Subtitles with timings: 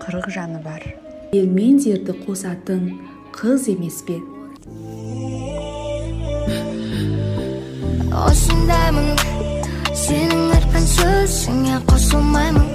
[0.00, 0.80] қырық жаны бар
[1.36, 2.96] ел мен жерді қосатын
[3.36, 4.16] қыз емес пе
[8.16, 9.10] осындаймын
[9.92, 12.70] сенің айтқан сөзіңе қосылмаймын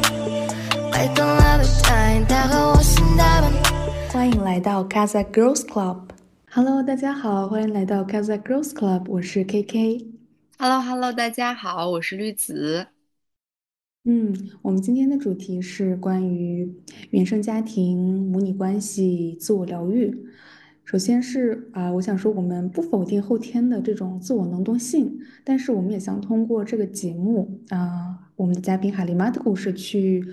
[0.93, 3.57] қайталап айтайын тағы осындаймын
[4.13, 10.05] 欢迎来到 Casa Girls Club。Hello，大家好，欢迎来到 Casa Girls Club，我是 KK。
[10.59, 12.85] Hello Hello，大家好，我是绿子。
[14.09, 16.73] 嗯，我们今天的主题是关于
[17.10, 20.16] 原生家庭、母女关系、自我疗愈。
[20.84, 30.24] 首先是啊、我想说，我们不否定后天的这种自我能动性，但是我们也想通过这个节目啊、我们的嘉宾海丽妈的故事去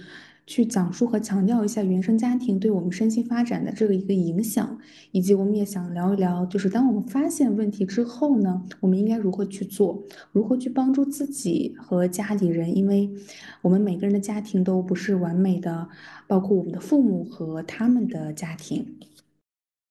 [0.45, 4.77] 去讲述和强调一下原生家庭对我们身心发展的这个一个影响，
[5.11, 13.09] 以及我们也想聊一聊，就是当我们发现问题之后呢，我们应该如何去做，如何去帮助自己和家里人，因为
[13.61, 15.87] 我们每个人的家庭都不是完美的，
[16.27, 18.99] 包括我们的父母和他们的家庭。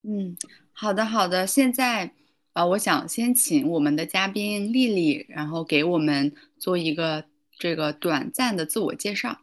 [0.02, 0.36] 嗯，
[0.72, 1.46] 好的好的。
[1.46, 2.12] 现在
[2.52, 7.24] 呃，我想先请我们的嘉宾丽丽，然后给我们做一个
[7.58, 9.38] 这个短暂的自我介绍。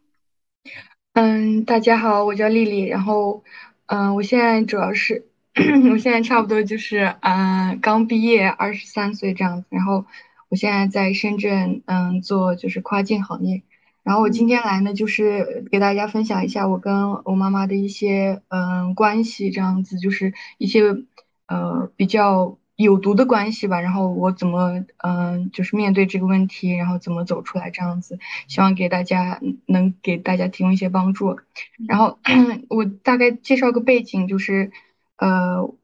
[1.22, 3.44] 嗯，大家好，我叫丽丽，然后，
[3.88, 5.26] 嗯，我现在主要是，
[5.92, 10.06] 我现在差不多就是，嗯，刚毕业，二十三岁这样子，然后
[10.48, 13.64] 我现在在深圳，嗯，做就是跨境行业，
[14.02, 20.84] 然后我今天来呢，就是给大家分享一下我跟我妈妈的一些，嗯，关系这样子，就是一些，
[21.48, 31.38] 呃，比较有毒的关系吧，然后我怎么，嗯，就是面对这个问题，然后怎么走出来这样子，希望给大家能给大家提供一些帮助。
[31.90, 32.20] 然后
[32.70, 34.72] 我大概介绍个背景，就是
[35.18, 35.76] 呃，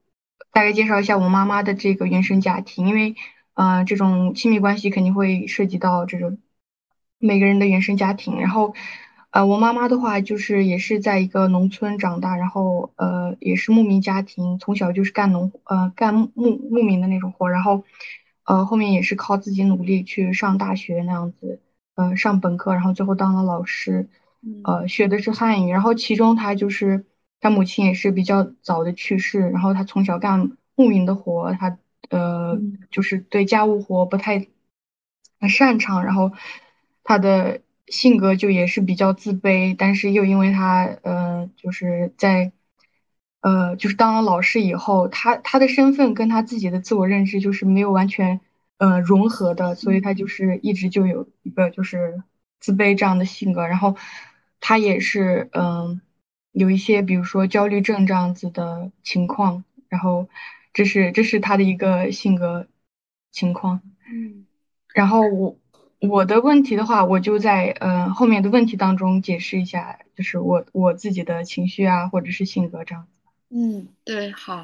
[0.54, 3.16] 大概介绍一下我妈妈的这个原生家庭，因为
[3.56, 6.38] 呃，这种亲密关系肯定会涉及到这种
[7.20, 8.40] 每个人的原生家庭。
[8.40, 8.74] 然后
[9.36, 17.84] 呃，我妈妈的话就是也是在一个农村长大，然后呃也是牧民家庭，从小就是干农呃干牧牧民的那种活，然后
[18.46, 21.60] 呃后面也是靠自己努力去上大学那样子，
[21.96, 24.08] 呃上本科，然后最后当了老师。
[24.64, 27.04] 呃，学的是汉语，然后其中他就是
[27.42, 31.78] 他母亲也是比较早的去世，然后他从小干牧民的活，他
[32.10, 32.58] 呃
[32.92, 34.46] 就是对家务活不太
[35.42, 36.32] 很擅长，然后
[37.04, 42.52] 他的性格就也是比较自卑，但是又因为他呃就是在
[43.42, 48.40] 呃就是当了老师以后，他他的身份跟他自己的自我认知就是没有完全
[48.78, 52.22] 呃融合的，所以他就是一直就有一个就是
[52.60, 53.96] 自卑这样的性格，然后。
[54.68, 56.02] 他也是，嗯，
[56.52, 60.28] 有一些，比如说焦虑症这样子的情况，然后
[60.74, 62.66] 这是这是他的一个性格
[63.32, 64.48] 情况，嗯，
[64.92, 65.56] 然后我
[66.08, 73.20] 我的问题的话，我就在呃后面的问题当中解释一下，就是我我自己的情绪啊，或者是性格这样子。
[73.50, 74.62] 嗯，对，好。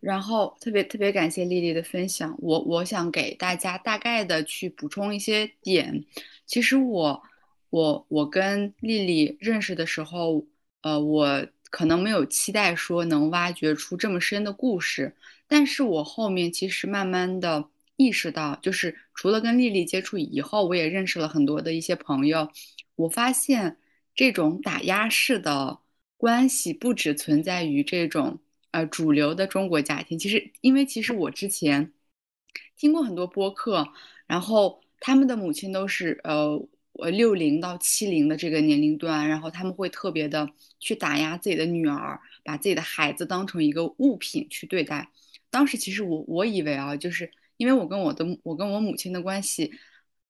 [0.00, 6.04] 然后特别特别感谢丽丽的分享，我我想给大家大概的去补充一些点。
[6.46, 7.22] 其实我。
[7.70, 10.46] 我我跟丽丽认识的时候，
[10.80, 15.14] 呃，我可能没有期待说能挖掘出这么深的故事，
[15.46, 22.50] 但是我后面其实慢慢的意识到，就是除了跟丽丽接触以后，我也认识了很多的一些朋友，
[22.96, 23.76] 我发现
[24.14, 25.80] 这种打压式的
[26.16, 28.38] 关系不只存在于这种
[28.70, 31.92] 呃主流的中国家庭，其实因为其实我之前
[32.74, 33.86] 听过很多播客，
[34.26, 36.66] 然后他们的母亲都是呃。
[37.00, 45.08] 呃，六零到七零的这个年龄段，然后他们会特别的去打压自己的女儿，把自己的孩子当成一个物品去对待。
[45.48, 49.70] 当时其实我我以为啊，就是因为我跟我的我跟我母亲的关系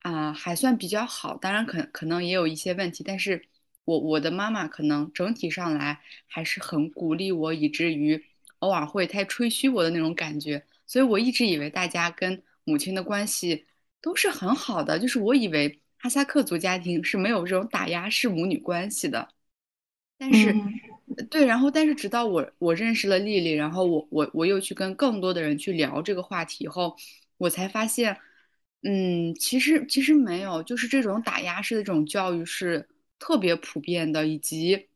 [0.00, 3.40] 啊、还算比较好，当然可可能也有一些问题，但是
[3.84, 8.24] 我我的妈妈可能整体上来还是很鼓励我，以至于
[8.58, 10.64] 偶尔会太吹嘘我的那种感觉。
[10.86, 13.66] 所以我一直以为大家跟母亲的关系
[14.02, 15.80] 都是很好的，就是我以为。
[16.00, 19.28] 哈萨克族家庭是没有这种打压式母女关系的，
[20.18, 26.96] 但是，嗯、对，然后但是直到我我认识了丽丽，然后我我我又去跟更多的人去聊这个话题以后，
[27.36, 28.16] 我才发现，
[28.82, 32.88] 嗯，其实其实没有，就是这种打压式的这种教育是
[33.18, 34.88] 特别普遍的，以及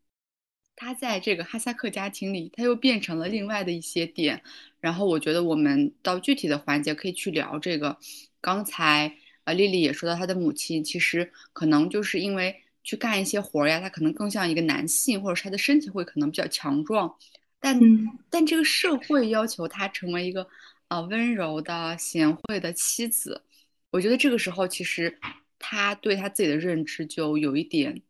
[0.76, 4.42] 它在这个哈萨克家庭里，它又变成了另外的一些点。
[4.80, 7.98] 然后我觉得我们到具体的环节可以去聊这个，
[8.40, 9.16] 刚才。
[9.44, 17.14] 啊，丽丽也说到，她的母亲其实可能就是因为去干一些活呀，他可能更像一个男性，或者是他的身体会可能比较强壮，
[17.60, 20.42] 但、嗯、但这个社会要求他成为一个
[20.88, 23.42] 啊、呃、温柔的、贤惠的妻子，
[23.90, 25.18] 我觉得这个时候其实
[25.58, 28.02] 他对他自己的认知就有一点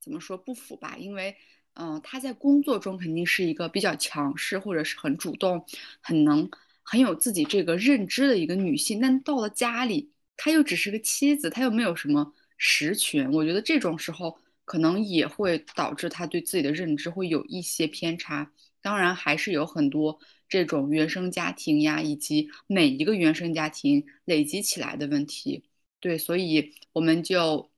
[0.00, 1.36] 怎么说不符吧，因为
[1.74, 5.64] 嗯，他在工作中肯定是一个比较强势，或者是很主动，
[6.00, 6.50] 很能
[6.82, 9.00] 很有自己这个认知的一个女性。
[9.00, 13.32] 但到了家里，她又只是个妻子，她又没有什么实群。
[13.32, 18.52] 我觉得这种时候可能也会导致他对自己的认知会有一些偏差。
[18.82, 25.64] 当然，还是有很多这种原生家庭呀，以及每一个原生家庭累积起来的问题。
[26.00, 27.70] 对，所以我们就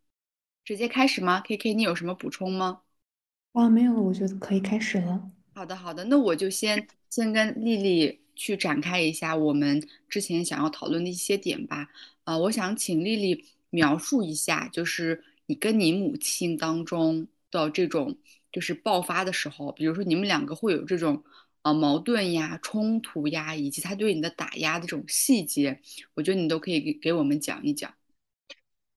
[0.64, 2.82] 直接开始吗？K K，你有什么补充吗？
[3.52, 5.30] 啊，没有了，我觉得可以开始了。
[5.54, 11.88] 好的，好的，那我就先先跟丽丽去展开一下我们之前想要讨论的一些点吧。
[12.24, 18.18] 呃，我想请丽丽描述一下，就是你跟你母亲当中的这种
[18.52, 21.24] 就是爆发的时候，比如说你们两个会有这种
[21.62, 25.80] 呃矛盾呀、冲突呀，以及她对你的打压的这种细节，
[26.14, 27.94] 我觉得你都可以给给我们讲一讲。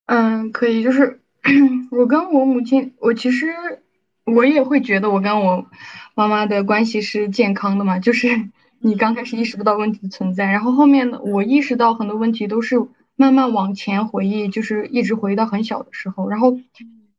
[0.07, 1.21] 嗯，可以，就是
[1.92, 3.48] 我跟我母亲，我其实
[4.25, 5.66] 我也会觉得我跟我
[6.16, 8.28] 妈妈的关系是健康的嘛，就是
[8.80, 12.75] 你刚开始意识不到问题的存在，然后后面我意识到很多问题都是
[13.15, 16.59] 慢慢往前回忆，就是一直回到很小的时候，然后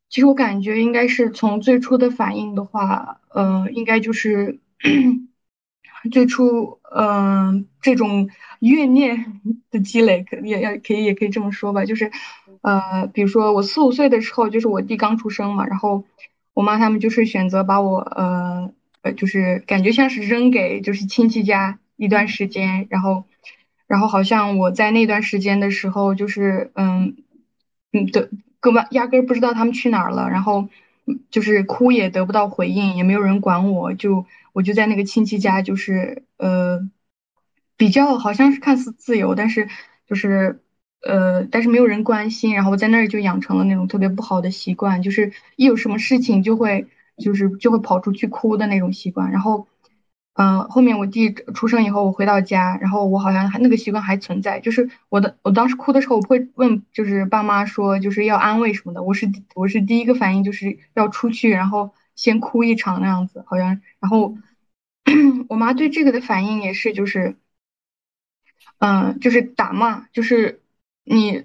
[0.09, 4.59] 其实我感觉应该是从最初的反应的话，呃，应该就是
[6.13, 8.29] 最初，嗯，这种
[8.61, 9.41] 怨念
[9.71, 12.11] 的积累，可也也可以也可以这么说吧，就是。
[12.63, 16.03] 呃，比如说我四五岁的时候，就是我弟刚出生嘛，然后
[16.53, 18.73] 我妈他们就是选择把我，呃
[19.03, 23.25] 呃，就是感觉像是扔给就是亲戚家一段时间，然后，
[23.87, 27.17] 然后好像我在那段时间的时候，就是嗯
[27.93, 28.31] 嗯的
[28.61, 30.69] 根本压根不知道他们去哪儿了，然后
[31.31, 36.89] 就是哭也得不到回应，也没有人管我，就我就在那个亲戚家，就是呃
[37.77, 39.69] 比较好像是看似自由，但是
[40.07, 40.61] 就是。
[41.07, 46.89] 呃，但是没有人关心，然后我在那儿就养成了那种特别不好的习惯，就是一有什么事情就会，
[47.19, 49.31] 就是就会跑出去哭的那种习惯。
[49.31, 49.69] 然后，
[50.37, 64.37] 嗯，后面我弟出生以后，我回到家，然后我好像还那个习惯还存在，就是我的我当时哭的时候，我不会问，就是爸妈说就是要安慰什么的，我是我是第一个反应就是要出去，然后先哭一场那样子，好像，然后
[65.49, 67.37] 我妈对这个的反应也是就是，
[68.79, 70.61] 嗯，就是打骂，就是。
[71.09, 71.45] 你，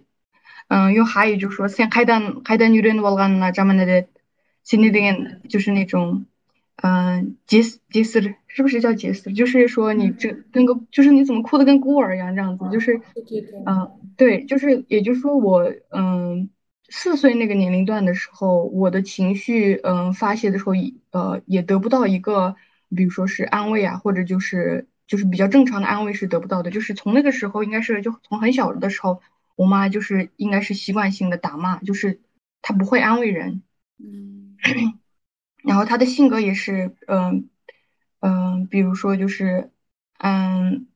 [0.69, 4.07] 嗯，用哈语就说先开单开单女人我干了咱们的
[4.63, 6.25] 心里边就是那种，
[6.77, 9.31] 嗯，杰斯杰斯是不是叫杰斯？
[9.33, 12.99] 就是说你这跟个就是你怎么哭的跟孤儿一样这样子，就是，
[13.65, 16.49] 嗯，对，就是也就是说我，嗯，
[16.89, 20.73] 四岁那个年龄段的时候，我的情绪，嗯，发泄的时候，
[21.11, 22.55] 呃，也得不到一个，
[22.95, 29.21] 比如说是安慰啊，或者就是就是比较正常的安慰是得不到的，就是从那个时候应该是就从很小的时候。
[29.57, 32.21] 我妈就是应该是习惯性的打骂，就是
[32.63, 33.61] 她不会安慰人，
[33.99, 34.57] 嗯，
[35.63, 37.49] 然后他的性格也是，嗯
[38.19, 39.71] 嗯，比如说就是，
[40.19, 40.87] 嗯，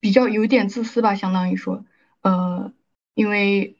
[0.00, 1.84] 比较有点自私吧，相当于说，
[2.22, 2.72] 呃，
[3.14, 3.76] 因为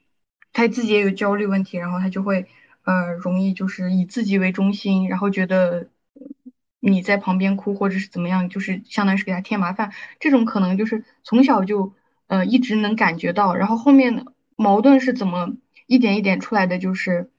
[0.53, 2.47] 他自己也有焦虑问题，然后他就会，
[2.83, 5.87] 呃，容易就是以自己为中心，然后觉得
[6.79, 11.93] 你在旁边哭或者是怎么样，就是相当于是给他添麻烦，这种可能就是从小就。
[12.29, 14.25] 呃，一直能感觉到，然后后面
[14.57, 15.53] 矛盾是怎么
[15.85, 16.77] 一点一点出来的？
[16.77, 17.31] 就是，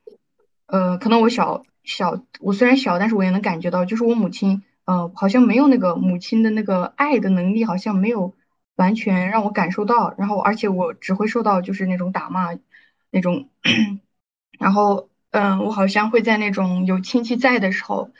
[0.64, 8.34] 呃，可能我小小，我虽然小，但是我也能感觉到，就是我母亲，呃，好像没有那个母亲的那个爱的能力，好像没有
[8.76, 10.14] 完全让我感受到。
[10.18, 12.50] 然后，而且我只会受到就是那种打骂，
[13.10, 13.48] 那种，
[14.60, 18.10] 然后，嗯，我好像会在那种有亲戚在的时候。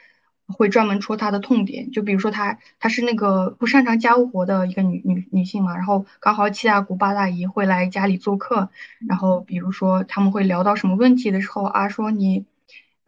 [0.57, 8.71] 会专门戳她的痛点，就比如说她，她是那个不擅长家务活的一个女女女性嘛，然后刚好七大姑八大姨会来家里做客，
[9.07, 12.47] 然后比如说他们会聊到什么问题的时候啊，说你，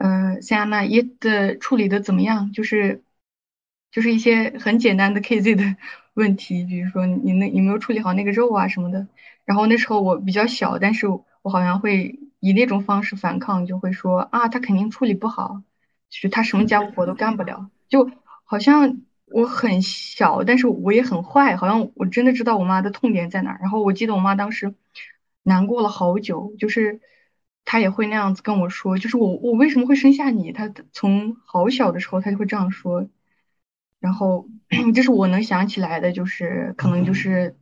[0.02, 2.52] 嗯，像那也的处理的怎么样？
[2.52, 3.02] 就是，
[3.90, 5.76] 就是一些很简单的 KZ 的
[6.14, 9.06] 问题，比如说你那有没有处理好那个肉啊什么的。
[9.44, 15.62] 然后那时候我比较小，但是我好像会以那种方式反抗，就会说啊，他肯定处理不好。
[16.08, 18.10] 就是他什么家务活都干不了，就
[18.44, 23.58] 好像我很小，但是我也很坏，好像我真的知道我妈的痛点在哪。
[23.60, 24.74] 然后我记得我妈当时
[25.42, 27.00] 难过了好久，就是
[27.64, 30.52] 她也会那样子跟我说，就是我我为什么会生下你？
[30.52, 33.08] 他从好小的时候他就会这样说。
[33.98, 34.48] 然后
[34.94, 37.56] 这是我能想起来的，就是可能就是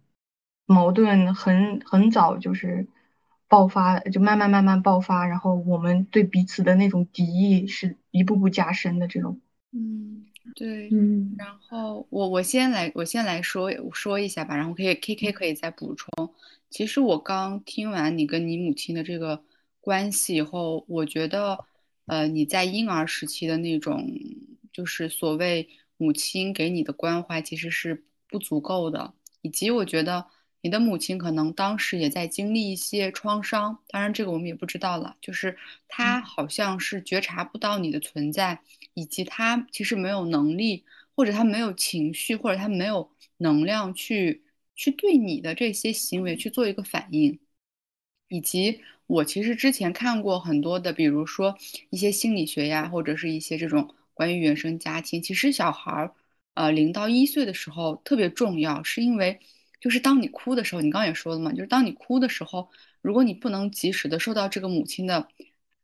[0.66, 2.86] 矛盾很很早就是。
[3.50, 9.40] 爆发就慢慢慢慢爆发，然后我们对彼此的那种敌意是一步步加深的这种。
[9.72, 11.34] 嗯，对，嗯。
[11.38, 16.10] 然后我我先来我先来说说一下吧，然后可以 K K 可以再补充。
[16.68, 19.42] 其实我刚听完你跟你母亲的这个
[19.88, 21.64] 关系以后，我觉得
[22.04, 24.06] 呃，你在婴儿时期的那种，
[24.70, 25.66] 就是所谓
[25.96, 30.26] 母亲给你的关怀其实是不足够的，以及我觉得
[30.60, 35.56] 你的母亲可能当时也在经历一些创伤，当然这个我们也不知道了，就是
[35.88, 38.60] 她好像是觉察不到你的存在，
[38.92, 40.84] 以及她其实没有能力，
[41.16, 44.42] 或者她没有情绪，或者她没有能量去
[44.74, 47.38] 去对你的这些行为去做一个反应。
[48.28, 51.56] 以及我其实之前看过很多的，比如说
[51.90, 55.22] 一些心理学呀，或者是一些这种关于原生家庭。
[55.22, 56.14] 其实小孩儿，
[56.54, 59.38] 呃，零到一岁的时候特别重要，是因为
[59.80, 62.68] 就是当你哭的时候，你刚刚也说了嘛，就是当你哭的时候，
[63.00, 65.28] 如果你不能及时的受到这个母亲的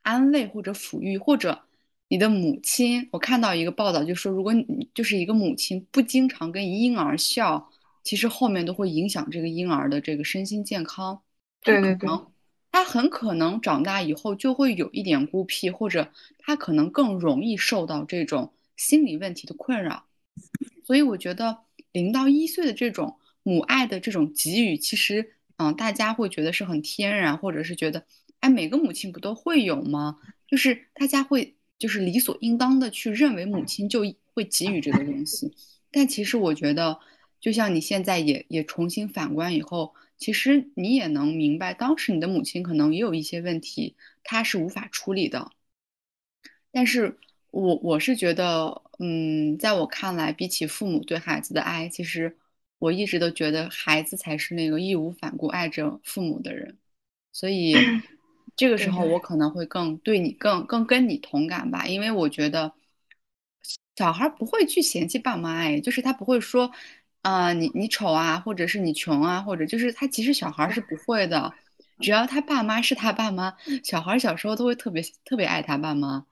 [0.03, 1.63] 安慰或者抚育，或者
[2.09, 7.71] 你的母亲，我看到一个报道就说，如果你就是一个母亲不经常跟婴儿笑，
[8.03, 11.23] 其实后面都会影响这个婴儿的这个身心健康。
[11.63, 12.09] 对对对。
[12.75, 20.07] 他很可能长大以后就会有一点孤僻，或者他可能更容易受到这种心理问题的困扰。
[20.85, 21.59] 所以我觉得
[21.93, 28.04] 零到一岁的这种母爱的这种给予，其实嗯，大家会觉得是很天然，或者是觉得
[28.40, 30.19] 哎，每个母亲不都会有吗？
[30.49, 35.54] 就是大家会就是理所应当的去认为母亲就会给予这个东西。
[35.93, 36.99] 但其实我觉得，
[37.40, 39.95] 就像你现在也也重新反观以后。
[40.16, 45.50] 其实你也能明白，当时你的母亲可能也有一些问题，她是无法处理的。
[46.71, 47.18] 但是
[47.50, 52.37] 我我是觉得，嗯，在我看来，比起父母对孩子的爱，其实
[52.78, 56.78] 我一直都觉得孩子才是那个义无反顾爱着父母的人。
[57.33, 57.75] 所以
[58.56, 62.73] 这个时候，我可能会更对你更更跟你同感吧，因为我觉得
[63.97, 66.71] 小孩不会去嫌弃爸妈，哎，就是他不会说。
[67.25, 71.50] 啊，你你丑啊，或者是你穷啊，或者就是他其实小孩是不会的，
[71.99, 76.26] 只要他爸妈是他爸妈，小孩小时候都会特别特别爱他爸妈。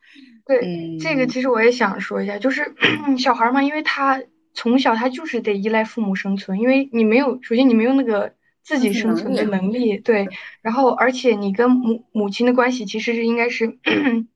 [0.44, 2.74] 对，这个其实我也想说一下，就是
[3.18, 4.22] 小孩嘛，因为他
[4.52, 10.28] 从小他就是得依赖父母生存，因为你没有，首先你没有那个自己生存的能力，对，
[10.60, 13.78] 然后而且你跟母母亲的关系其实是应该是。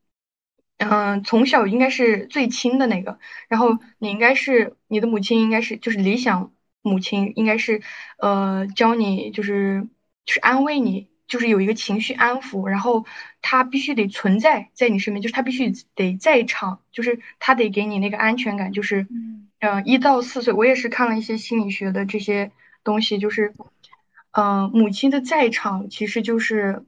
[0.79, 3.19] 嗯，从小应该是最亲的那个，
[3.49, 6.53] 然后你应该是你的母亲，应该是就是理想
[6.83, 7.81] 母亲，应该是
[8.19, 9.89] 呃教你就是
[10.27, 13.07] 就是安慰你，就是有一个情绪安抚，然后
[13.41, 19.07] 他必须得存在在你身边，就是他必须得在场，就是他得给你那个安全感，就是
[19.61, 22.53] 嗯一到四岁，我也是看了一些心理学的这些
[22.85, 23.55] 东西，就是
[24.33, 26.85] 嗯母亲的在场其实就是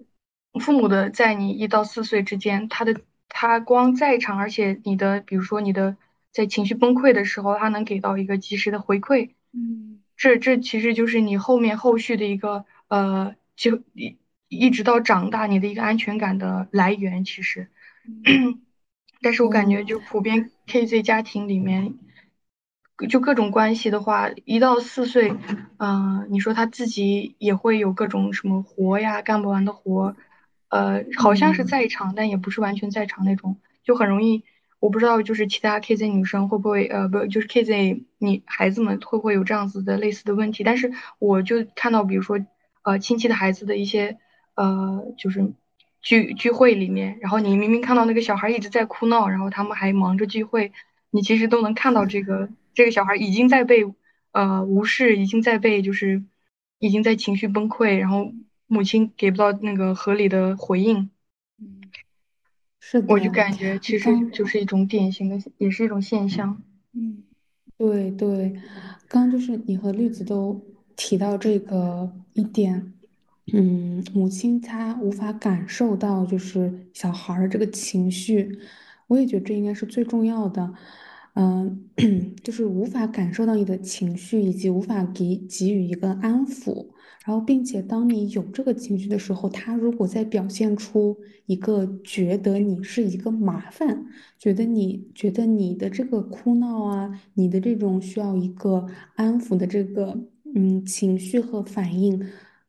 [0.61, 3.01] 父母的在你一到四岁之间，他的。
[3.29, 5.97] 他光在场，而且你的，比如说你的
[6.33, 14.17] 在情绪崩溃的时候，他能给到一个及时的回馈，嗯，这这其实就是你后面后续的一个呃，就一
[14.49, 17.69] 一直到长大你的一个安全感的来源，其实，
[19.21, 21.95] 但是我感觉就普遍 KZ 家庭里面，
[23.09, 25.33] 就各种关系的话，一到四岁，
[25.79, 30.17] 嗯，你说他自己也会有各种什么活呀，干不完的活。
[30.69, 34.45] 呃，好像是在场，但也不是完全在场那种，就很容易。
[34.81, 40.63] 我不知道，就是其他 KZ 女生会不会，呃，不，就是 KZ 你孩子们会不会有这样子的类似的问题？
[40.63, 42.39] 但是我就看到，比如说，
[42.83, 44.19] 呃，亲戚的孩子的一些，
[44.55, 45.53] 呃，就是
[46.01, 50.71] 聚聚会里面，然后你明明看到那个小孩一直在哭闹，然后他们还忙着聚会，
[51.11, 53.85] 你其实都能看到这个这个小孩已经在被
[54.31, 56.23] 呃无视，已经在被就是
[56.79, 58.33] 已经在情绪崩溃，然后。
[58.69, 61.09] 母亲给不到那个合理的回应，
[61.59, 61.81] 嗯，
[62.79, 66.63] 是的，我就感觉其实就是一种典型的，也是一种现象。
[66.93, 67.23] 嗯，
[67.79, 68.53] 对对，
[69.09, 70.63] 刚刚就是你和绿子都
[70.97, 72.93] 提到这个一点，
[73.55, 78.59] 嗯，母亲她无法感受到就是小孩儿这个情绪，
[79.07, 80.75] 我也觉得这应该是最重要的，
[81.35, 81.89] 嗯，
[82.45, 86.89] 就是无法感受到你的情绪，以及无法给给予一个安抚。
[87.29, 94.07] 然后，并且当你有这个情绪的时候，他如果在表现出一个觉得你是一个麻烦，
[94.39, 100.19] 觉得你觉得你的这个哭闹啊，你的这种需要一个安抚的这个
[100.55, 102.19] 嗯情绪和反应，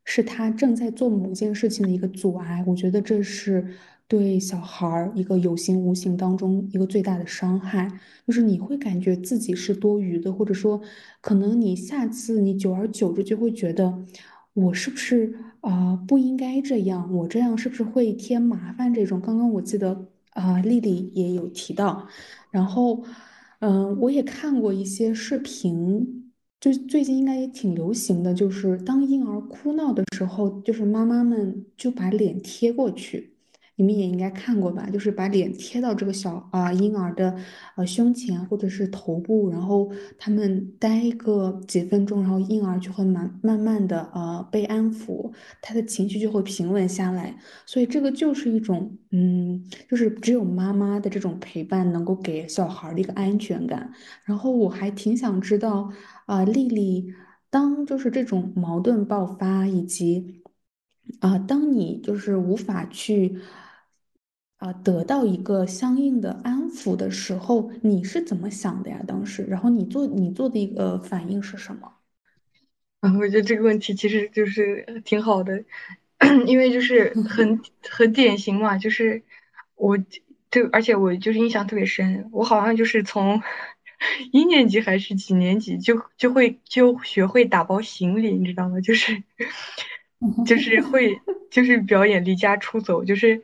[0.04, 2.62] 是他正在做某件事情的一个阻碍。
[2.66, 3.66] 我觉得这是
[4.06, 7.90] 对小孩儿一个有形无形当中一个最大的伤害，
[8.26, 10.78] 就是你会感觉自己是多余的，或者说，
[11.22, 14.04] 可能你下次你久而久之就会觉得。
[14.54, 17.12] 我是不是啊不应该这样？
[17.14, 18.92] 我这样是不是会添麻烦？
[18.92, 22.08] 这种刚刚我记得啊，丽丽也有提到。
[22.50, 23.04] 然后，
[23.60, 33.29] 嗯，我也看过一些视频，就最近应该也挺流行的，就是当婴儿哭闹的时候，就是妈妈们就把脸贴过去，
[33.80, 34.86] 你们也应该看过吧？
[34.92, 37.34] 就是把脸贴到这个小啊、婴儿的
[37.76, 45.32] 呃胸前或者是头部，然后他们待个几分钟，然后婴儿就会慢慢慢的呃被安抚，
[45.62, 47.34] 他的情绪就会平稳下来。
[47.64, 53.90] 所以这个就是一种嗯，就是只有妈妈的这种陪伴能够给小孩的一个安全感。
[54.26, 55.90] 然后我还挺想知道
[56.26, 57.14] 啊、丽丽。
[57.48, 60.42] 当就是这种矛盾爆发，以及
[61.18, 63.40] 啊、当你就是无法去
[64.60, 69.00] 啊、得到一个相应的安抚的时候，你是怎么想的呀？
[69.06, 71.90] 当时，然后你做你做的一个反应是什么？
[73.00, 75.64] 啊，我觉得这个问题其实就是呃挺好的，
[76.46, 79.22] 因为就是 很很典型嘛，就是
[79.76, 79.96] 我
[80.50, 83.42] 就而且我就是印象特别深，我好像就是从
[84.32, 88.80] 一年级还是几年级就就会就学会打包行李，你知道吗？
[88.80, 89.22] 就是
[90.46, 91.18] 就是会
[91.50, 93.42] 就是表演离家出走，就是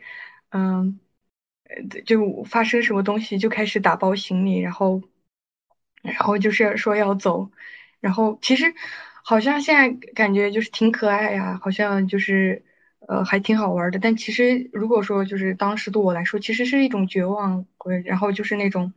[0.50, 0.98] 嗯，
[1.68, 5.02] 呃就发生什么东西就开始打包行李，然后
[6.02, 7.50] 然后就是说要走。
[8.00, 8.74] 然后其实
[9.24, 12.62] 好像现在感觉就是挺可爱呀，好像就是
[13.08, 13.98] 呃还挺好玩儿的。
[13.98, 18.92] 但其实如果说就是当时对我来说，其实是一种绝望，呃然后就是那种，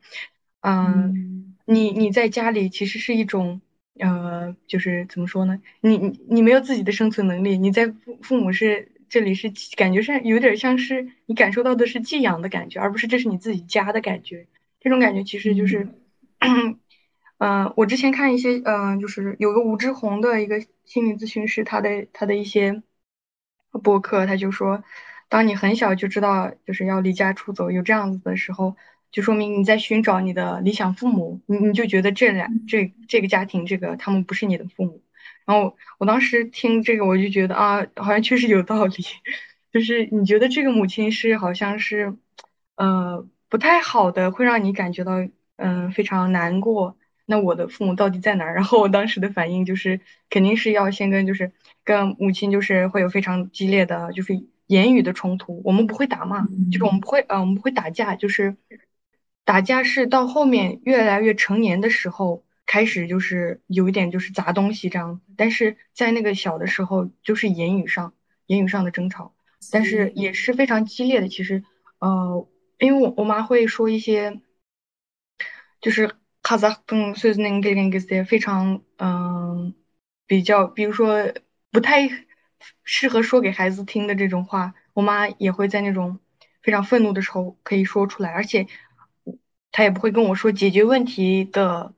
[0.61, 3.61] 嗯、嗯你你在家里其实是一种
[3.99, 5.59] 呃，就是怎么说呢？
[5.81, 14.47] 你你你没有自己的生存能力，你在父父母是这里是感觉上有点像是你感受到的是寄养的感觉，而不是这是你自己家的感觉。
[14.79, 15.87] 这种感觉其实就是。
[16.39, 16.79] 嗯
[17.39, 22.83] 嗯，我之前看一些，嗯、就是有个吴志红的一个心理咨询师，他的他的一些
[23.81, 24.83] 博客，他就说，
[25.29, 28.75] 当你很小就知道就是要离家出走，有这样子的时候，
[29.09, 35.01] 就说明你在寻找你的理想父母，你你就觉得这俩这这个家庭这个他们不是你的父母。
[35.49, 38.93] 然后我当时听这个，我就觉得啊，好像确实有道理，
[39.73, 42.15] 就是你觉得这个母亲是好像是。
[42.75, 45.19] 呃不太好的，会让你感觉到
[45.57, 46.95] 嗯、呃非常难过。
[47.25, 48.53] 那我的父母到底在哪儿？
[48.55, 51.51] 然后我当时的反应就是，肯定是要先跟就是
[51.83, 54.33] 跟母亲就是会有非常激烈的就是
[54.67, 55.61] 言语的冲突。
[55.65, 58.55] 我们不会打骂，就是我们嗯不会呃我们不会打架，就是
[59.43, 68.13] 打架是到后面越来越成年的时候开始就是有一点就是砸东西这样子，但是在那个小的时候就是言语上
[68.45, 69.33] 言语上的争吵。
[69.71, 71.27] 但是也是非常激烈的。
[71.27, 71.63] 其实，
[71.99, 74.39] 呃，因为我我妈会说一些，
[75.81, 79.73] 就是哈萨克嗯，所以那个那个些非常嗯、
[80.27, 81.33] 比较，比如说
[81.71, 82.09] 不太
[82.85, 86.19] 适合说给孩子听的这种话，我妈也会在那种
[86.61, 88.67] 非常愤怒的时候可以说出来，而且
[89.73, 91.93] 她也不会跟我说解决问题的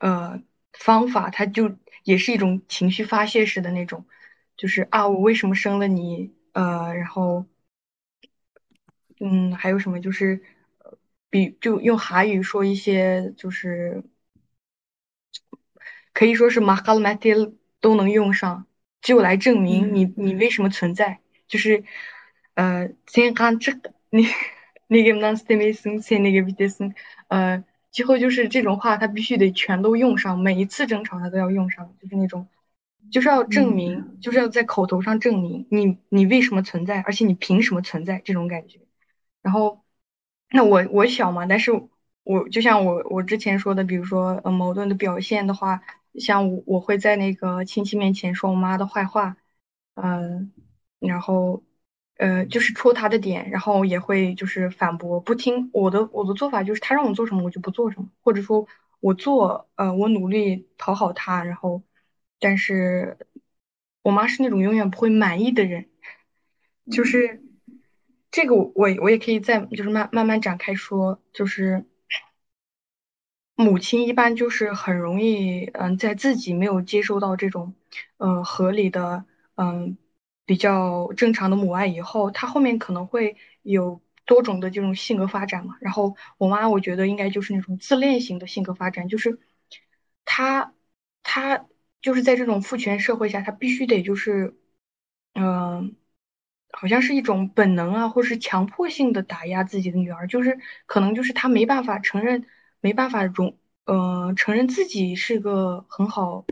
[0.00, 4.04] 呃方法，它就也是一种情绪发泄式的那种。
[4.56, 6.32] 就是啊，我为什么生了你？
[6.52, 7.46] 呃，然后
[9.20, 10.42] 嗯，还有什么就是，
[10.78, 10.98] 呃，
[11.30, 14.02] 比就用韩语说一些，就是
[16.12, 18.66] 可以说是 l m a t i 都能用上，
[19.00, 21.20] 就来证明你嗯你为什么存在。
[21.48, 21.84] 就是
[22.54, 24.26] 呃，先看这个你
[24.88, 26.84] 那个 non s t e m i s m 先那个 v i t e s
[27.28, 32.46] 呃，之后就是这种话，他必须得全都用上，每一次争吵他都要用上，就是那种。
[33.10, 38.78] 就是要证明，嗯就是要在口头上证明你你为什么存在，而且你凭什么存在这种感觉。
[39.42, 39.82] 然后，
[40.52, 41.72] 那我我小嘛，但是
[42.22, 45.82] 我就像我我之前说的，比如说呃矛盾的表现的话，
[46.14, 49.36] 像我我会在那个亲戚面前说我妈的坏话，
[49.94, 50.52] 嗯、
[51.00, 51.64] 然后
[52.20, 58.66] 呃就是戳他的点，然后也会就是反驳，不听我的我的做法就是他让我做什么我就不做什么，或者说
[59.00, 61.82] 我做呃我努力讨好他，然后
[62.38, 63.16] 但是
[64.02, 65.88] 我妈是那种永远不会满意的人。
[66.90, 67.42] 就嗯是
[68.30, 71.84] 这个我我我也可以再就是慢慢慢展开说，就是
[73.54, 77.74] 母亲一般就是很容易嗯在自己没有接收到这种
[78.18, 79.24] 嗯合理的
[79.56, 79.96] 嗯
[80.50, 85.76] 比较正常的母爱以后，她后面可能会有多种的这种性格发展嘛。
[85.80, 89.38] 然后我妈我觉得应该就是那种自恋型的性格发展，就是
[90.24, 90.74] 她
[91.22, 91.66] 她
[92.02, 94.56] 就是在这种父权社会下，她必须得就是
[95.34, 95.94] 嗯。
[96.72, 102.46] 好像是一种本能啊，或是强迫性的打压自己的女儿，就是可能就是他没办法承认，
[102.80, 106.46] 没办法容，呃，承认自己是个很好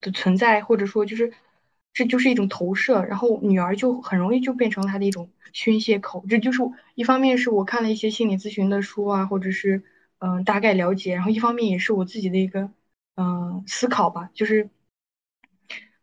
[0.00, 1.32] 的存在，或者说就是
[1.96, 6.24] 这就是一种投射，然后女儿就很容易就变成他的一种宣泄口。
[6.28, 6.60] 这就是
[6.94, 9.82] 一方面是我看了一些心理咨询的书啊，或者是
[10.18, 12.60] 嗯、呃大概了解，然后一方面也是我自己的一个
[13.14, 14.68] 嗯、呃思考吧，就是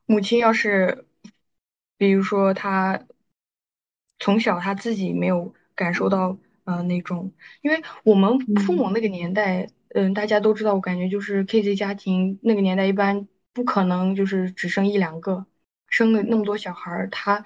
[0.05, 1.05] 母亲要是
[1.97, 3.05] 比如说她。
[4.19, 15.45] 从小他自己没有感受到呃那种，因为我们父母那个年代，嗯，大家都知道，我感觉就是 KZ 家庭那个年代一般不可能就是只生一两个，
[15.93, 17.45] 生了那么多小孩儿，他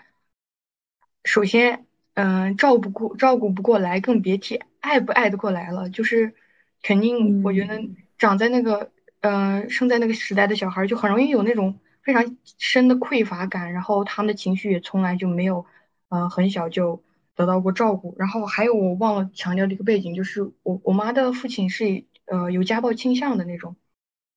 [1.23, 6.33] 首先嗯照不过照顾不过来，更别提爱不爱得过来了，就是
[6.81, 7.81] 肯定我觉得
[8.17, 11.79] 长在那个嗯生在那个时代的小孩儿就很容易有那种。
[12.07, 15.65] 非常深的匮乏感，然后他们的情绪也从来就没有，
[16.07, 17.03] 嗯，很小就
[17.36, 18.15] 得到过照顾。
[18.17, 23.75] 然后还有我忘了强调的一个背景，就是我我妈的父亲是呃有家暴倾向的那种，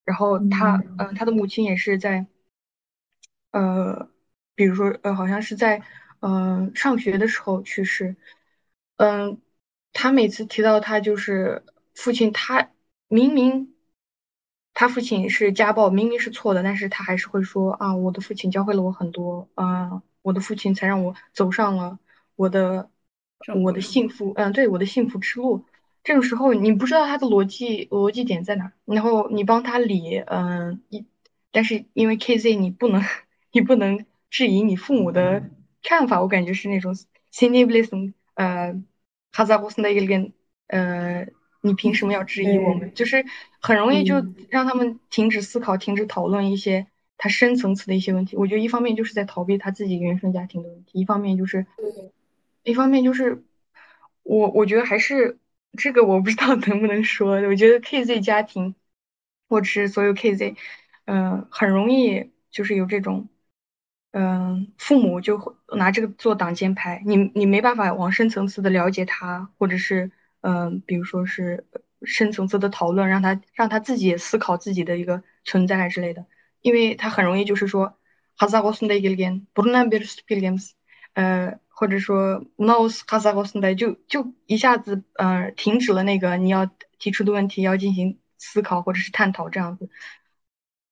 [0.04, 2.26] 然后他嗯他的母亲也是在，
[3.50, 4.08] 呃，
[4.54, 5.82] 比如说呃好像是在
[6.20, 8.16] 呃上学的时候去世，
[8.96, 9.40] 嗯，
[9.92, 12.70] 他每次提到他就是父亲，他
[13.08, 13.74] 明明。
[14.72, 21.98] 他父亲是家暴，明明是错的，但是他还是会说啊，我的父亲教会了我很多，啊，我的父亲才让我走上了
[22.34, 22.88] 我的
[23.62, 25.66] 我的幸福，嗯，对，我的幸福之路。
[26.02, 31.04] 这种时候你不知道他的逻辑逻辑点在哪，然后你帮他理，嗯，一，
[31.50, 33.02] 但是因为 KZ 你不能
[33.52, 35.50] 你不能质疑你父母的
[35.82, 37.06] 看法，我感觉是那种 s
[37.46, 38.80] i n i b l i s m 呃，
[39.32, 40.30] 哈萨克斯的一个
[40.68, 41.26] 呃。
[41.62, 42.94] 你凭什么要质疑我们？
[42.94, 43.22] 就是
[43.60, 44.14] 很容易就
[44.48, 46.86] 让他们停止思考、停止讨论一些
[47.18, 48.34] 他深层次的一些问题。
[48.34, 51.66] 我觉得一方面就是在逃避他自己原生家庭的问题，一方面就是，
[52.62, 53.44] 一方面就是
[54.22, 55.38] 我我觉得还是
[55.76, 57.32] 这个我不知道能不能说。
[57.42, 58.74] 我觉得 KZ 家庭
[59.46, 60.56] 或者是所有 KZ，
[61.04, 63.28] 嗯，很容易就是有这种，
[64.12, 70.10] 嗯，父母就会拿这个做挡箭牌，你你没办法往深层次的了解他，或者是。
[70.42, 71.66] 嗯，比如说是
[72.02, 76.24] 深层次的讨论，让他让他自己也思考自己的一个存在之类的，
[76.62, 77.98] 因为他很容易就是说，
[78.38, 80.70] 哈萨克斯的 again，不能别的 pilgrims，
[81.12, 89.90] 呃，或者说 knows 哈萨克斯的就就一下子呃停止了那个你要提出的问题，要进行思考或者是探讨这样子。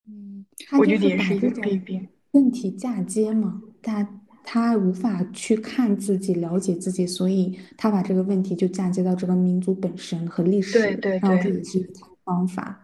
[0.07, 0.45] 嗯，
[0.79, 2.07] 我觉得也是一个弊病。
[2.33, 4.09] 问题嫁接嘛，他。
[4.51, 11.93] 他无法去看自己、了解自己，所以他把这个问题就嫁接到这个民族本身和历史，对对对，然后这也是一个
[12.25, 12.81] 方法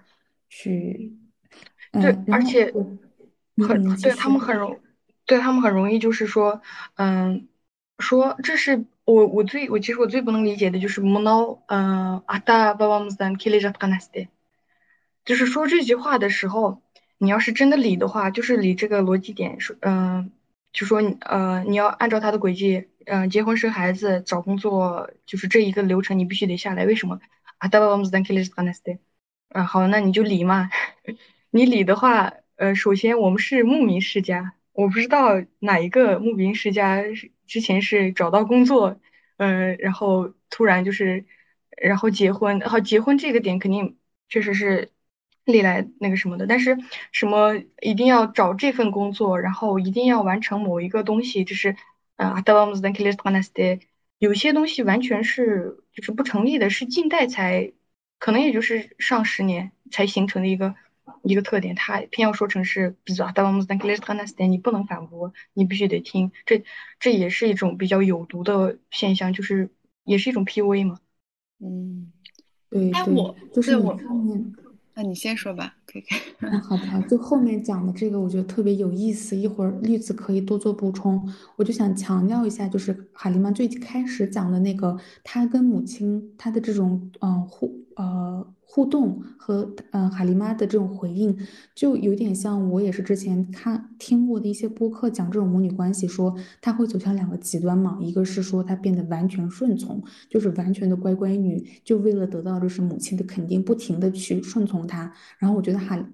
[0.51, 1.17] 去，
[1.91, 2.71] 对，而且
[3.67, 4.79] 很对他们很容，
[5.25, 6.61] 对他们很容易就是说，
[6.97, 7.49] 嗯，
[7.99, 14.29] 说这是我我最我其实我最不能理解的就是 mono，嗯，ata babamızdan gelecek nesle，
[15.25, 16.83] 就是说这句话的时候，
[17.19, 20.31] 你要是真的理的话，就是理这个逻辑点说，嗯。
[20.73, 26.85] 就说你呃，你要按照他的轨迹，嗯，结婚生孩子找工作，就是这一个流程，你必须得下来。
[26.85, 27.21] 为什么？
[29.51, 30.69] 啊，好，那你就理嘛。
[31.51, 37.05] 你理的话，呃，首先我们是牧民世家，我不知道哪一个牧民世家
[37.47, 38.99] 之前是找到工作，
[39.37, 41.25] 嗯，然后突然就是，
[41.81, 43.97] 然后结婚，好，结婚这个点肯定
[44.29, 44.91] 确实是。
[45.45, 46.79] 历来那个什么的，但是
[47.13, 51.77] 什么一定要找这份工作，然后一定要完成某一个东西，就是
[52.17, 52.43] 啊，
[54.19, 57.73] 有些东西完全是就是不成立的，是近代才
[58.19, 60.75] 可能也就是上十年才形成的一个
[61.23, 62.97] 一个特点，他偏要说成是
[64.49, 66.65] 你不能反驳，你必须得听，这
[66.99, 69.69] 这也是一种比较有毒的现象，就是
[70.05, 70.99] 也是一种 PUA 嘛。
[71.61, 72.13] 嗯，
[72.71, 74.01] 对对，就是我。
[74.95, 75.77] 那你先说吧。
[75.87, 76.17] ，K K。
[76.41, 81.29] 嗯，好的，就后面讲的这个，我觉得特别有意思，一会儿绿子可以多做补充。
[81.57, 88.47] 我就想强调一下，就是海丽妈最开始讲的那个，她跟母亲她的这种嗯互呃。
[88.67, 91.37] 互动和嗯海丽妈的这种回应，
[91.77, 105.13] 就有点像我也是之前看听过的一些播客讲这种母女关系，说她会走向两个极端嘛，一个是说她变得完全顺从，就是完全的乖乖女，就为了得到就是母亲的肯定，不停的去顺从她。
[105.39, 106.05] 然后我觉得海，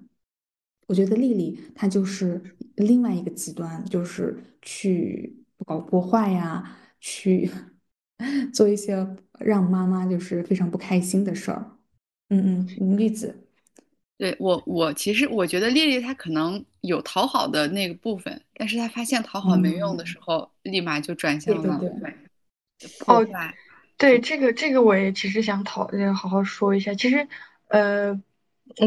[0.87, 2.41] 我觉得丽丽她就是
[2.75, 7.49] 另外一个极端，就是去搞破坏呀，去
[8.53, 9.07] 做一些
[9.39, 11.77] 让妈妈就是非常不开心的事儿。
[12.29, 13.35] 嗯嗯，例子，
[14.17, 21.79] 对我我其实我觉得丽丽她可能有讨好的那个部分，但是她发现讨好没用的时候，立马就转向了
[22.99, 23.53] 破坏。
[23.97, 26.93] 对这个这个我也其实想讨好好说一下。
[26.93, 27.27] 其实
[27.67, 28.19] 呃，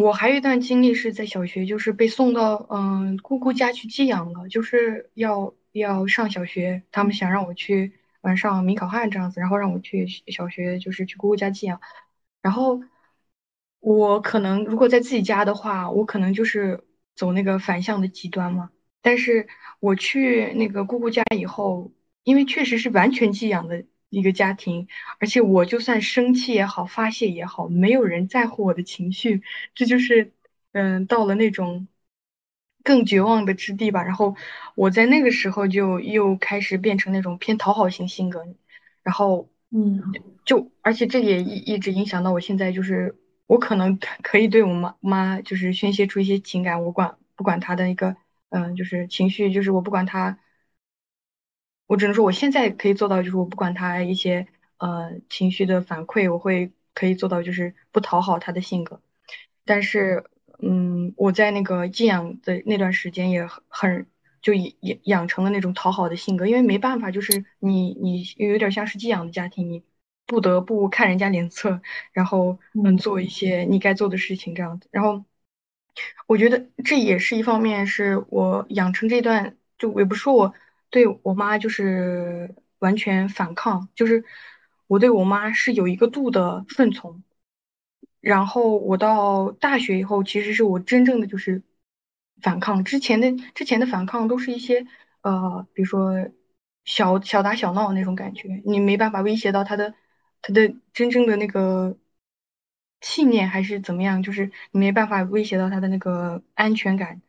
[0.01, 7.93] 我还有一段经历是在小学，就是被送到嗯姑姑家去寄养了，就是要要上小学，他们想让我去
[8.23, 11.81] 晚上米考汉这样子，然后让我去小学，就是去姑姑家寄养，
[12.43, 12.83] 然后。
[13.87, 16.83] 我可能如果在自己家的话，我可能就是
[17.15, 18.71] 走那个反向的极端嘛。
[19.03, 19.47] 但是
[19.79, 21.93] 我去那个姑姑家以后，
[22.23, 23.85] 因为确实是完全寄养的
[24.15, 24.87] 一个家庭，
[25.19, 29.43] 而且我就算生气也好，发泄也好，没有人在乎我的情绪，
[29.75, 30.33] 这就是
[30.73, 31.89] 嗯，到了那种
[32.83, 34.03] 更绝望的之地吧。
[34.05, 34.37] 然后
[34.77, 38.47] 我在那个时候就又开始变成那种偏讨好型性格，
[39.03, 40.01] 然后嗯，
[40.45, 48.17] 就而且这也一一直影响到我现在，就是我可能可以对我妈妈就是宣泄出一些情感，我管不管她的一个
[48.51, 50.39] 嗯，就是情绪，就是我不管她。
[51.87, 54.47] 我只能说，我现在可以做到，就是我不管他一些
[54.79, 59.03] 呃情绪的反馈，我会可以做到，就是不讨好他的性格。
[59.67, 60.25] 但是，
[60.61, 64.07] 嗯，我在那个寄养的那段时间也很
[64.41, 69.83] 就养养成了那种讨好的性格，因为没办法，就是你你有点像是寄养的家庭，你
[70.27, 74.89] 不得不看人家脸色，然后嗯做一些你该做的事情这样子。
[74.91, 75.25] 然后，
[76.27, 80.55] 我觉得这也是一方面，是我养成这段，就也不是说我。
[80.95, 84.25] 对我妈就是完全反抗，就是
[84.87, 87.25] 我对我妈是有一个度的顺从，
[88.21, 91.65] 然后我到大学以后，其实是我真正的就是
[92.41, 92.85] 反抗。
[92.85, 94.87] 之前的之前的反抗都是一些
[95.23, 96.31] 呃，比如说
[96.85, 99.95] 小小打小闹那种感觉，你没办法威胁到他的
[100.43, 101.99] 他的真正的那个
[103.01, 107.21] 信念还是怎么样，就是你没办法威胁到他的那个安全感。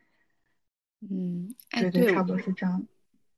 [1.01, 2.85] 嗯，对对，差不多是这样。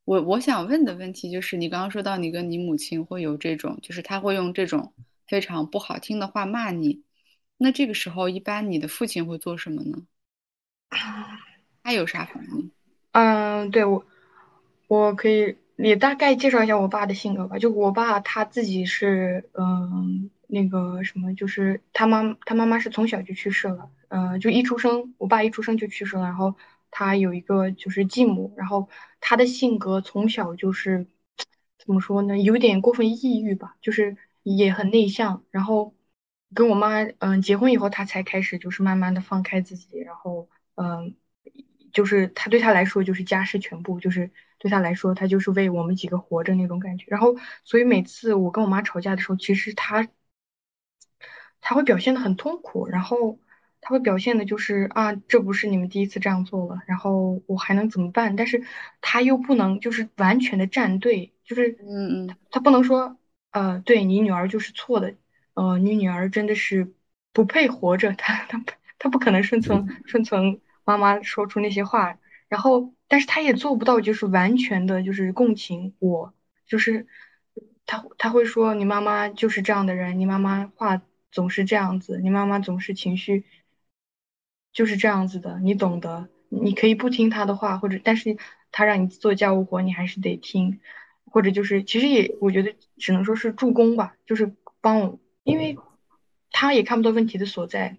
[0.08, 4.94] 我我想问的问题就是，你刚刚说到你跟你母亲会有这种，就是他会用这种
[5.26, 7.02] 非常不好听的话骂你，
[7.58, 9.98] 那这个时候一般你的父亲会做什么呢？
[11.84, 12.70] 他有啥反应？
[13.12, 14.02] 嗯，对我，
[14.86, 17.58] 我可以你大概介绍一下我爸的性格吧。
[17.58, 26.54] 就我爸他自己是，嗯，那个什么，就是他妈他妈妈是从小就去世了，嗯，就一出生，我爸一出生就去世了，然后。
[26.90, 28.88] 他有一个就是继母，然后
[29.20, 31.06] 他的性格从小就是
[31.78, 35.44] 怎么说呢，有点过分抑郁吧，就是也很内向。
[35.50, 35.94] 然后
[36.54, 41.14] 跟我妈嗯结婚以后，他才开始就是慢慢的放开自己，然后嗯，
[41.92, 47.06] 就是他对他来说就是家是全部，就是对他来说他就是为我们几个活着那种感觉。
[47.08, 50.08] 然后所以每次我跟我妈吵架的时候，其实他
[51.60, 53.38] 他会表现的很痛苦，然后。
[53.80, 58.34] 他会表现的就是啊，这不是你们第一次这样做了，然后我还能怎么办？
[58.36, 58.62] 但是
[59.00, 63.16] 他又不能就是完全的站队，就是嗯嗯，他不能说
[63.52, 65.14] 呃，对你女儿就是错的，
[65.54, 66.92] 呃，你女儿真的是
[67.32, 68.62] 不配活着，他他
[68.98, 76.34] 他不可能顺从顺从妈妈说出那些话，然后但是他也做不到就是完全的就是共情我，
[76.66, 77.06] 就是
[77.86, 83.44] 他他会说你妈妈就是这样的人，你妈妈话总是这样子，你妈妈总是情绪。
[84.78, 86.28] 就是这样子的，你懂得。
[86.50, 88.36] 你可以不听他的话，或者但是
[88.70, 90.78] 他让你做家务活，你还是得听，
[91.24, 95.76] 或者就是其实也我觉得只能说是助攻吧，就是帮我，因为
[96.52, 97.98] 他也看不到问题的所在。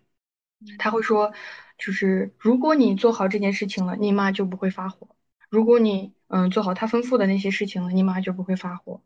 [0.77, 1.33] 他会说，
[1.77, 5.09] 就是如果你做好这件事情了，你妈就不会发火；
[5.49, 9.01] 如果你嗯做好他吩咐的那些事情了，你妈就不会发火。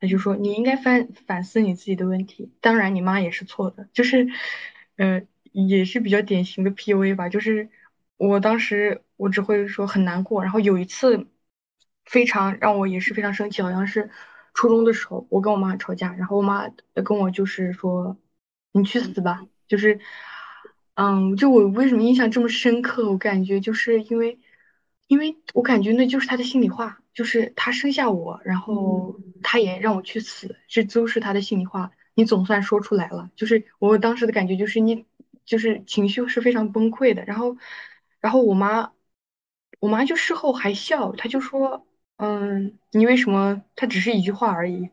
[0.00, 4.28] 他就说你应该反反思你自己的问题，当然你妈也是错的，就是
[4.96, 5.26] 嗯。
[5.52, 7.68] 也是比较典型的 PUA 吧，就是
[8.16, 11.26] 我当时我只会说很难过，然后有一次
[12.04, 14.10] 非常让我也是非常生气，好像是
[14.54, 16.68] 初中的时候，我跟我妈吵架，然后我妈
[17.04, 18.16] 跟我就是说
[18.72, 20.00] 你去死吧，就是
[20.94, 23.10] 嗯，就我为什么印象这么深刻？
[23.10, 24.38] 我感觉就是因为
[25.08, 35.06] 因为我感觉那就是他的心里话，就是他生下我，然后他也让我去死，这都是他的心里话，你总算说出来了，就是我当时的感觉就是你。
[35.50, 37.56] 就是情绪是非常崩溃的，然后，
[38.20, 38.92] 然后我妈，
[39.80, 41.84] 我妈就事后还笑，她就说，
[42.18, 43.60] 嗯，你为什么？
[43.74, 44.90] 她只是一句话而已，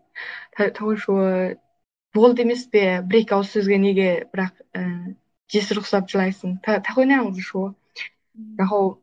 [0.51, 1.55] 她她会说，
[2.11, 5.15] 不的 miss 别 break 告诉个那个不啦，嗯，
[5.47, 7.75] 及时的 subscribe，她她会那样子说，
[8.57, 8.99] 然后，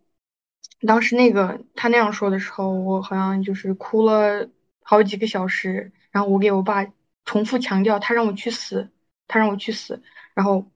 [0.81, 4.51] 当时那个她那样说的时候，我好像就是哭了
[4.83, 6.85] 好几个小时，然后我给我爸
[7.25, 8.91] 重复强调，他让我去死，
[9.29, 10.03] 他让我去死，
[10.35, 10.67] 然后。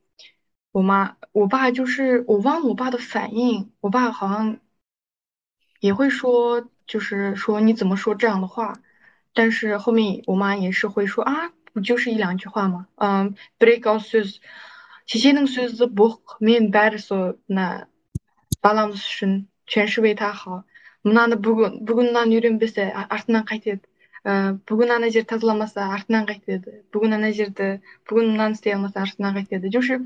[0.71, 4.59] 我妈，我爸就是我忘了我爸的反应，我爸好像
[5.79, 8.79] 也会说，就是说你怎么说这样的话，
[9.33, 12.87] 但是后面我妈也是会说啊，不就是一两句话吗？
[12.95, 14.37] 嗯，break out says，
[15.05, 17.87] 其实那个 says 不 mean bad so 那
[18.61, 20.63] balance 是全是为他好，
[21.01, 23.79] 那那不过不过那女人不是啊，阿那开的。
[24.23, 29.99] бүгін ана жер тазаламаса артынан қайтеді бүгін ана жерді бүгін мынаны істей алмаса артынан қайтеді就是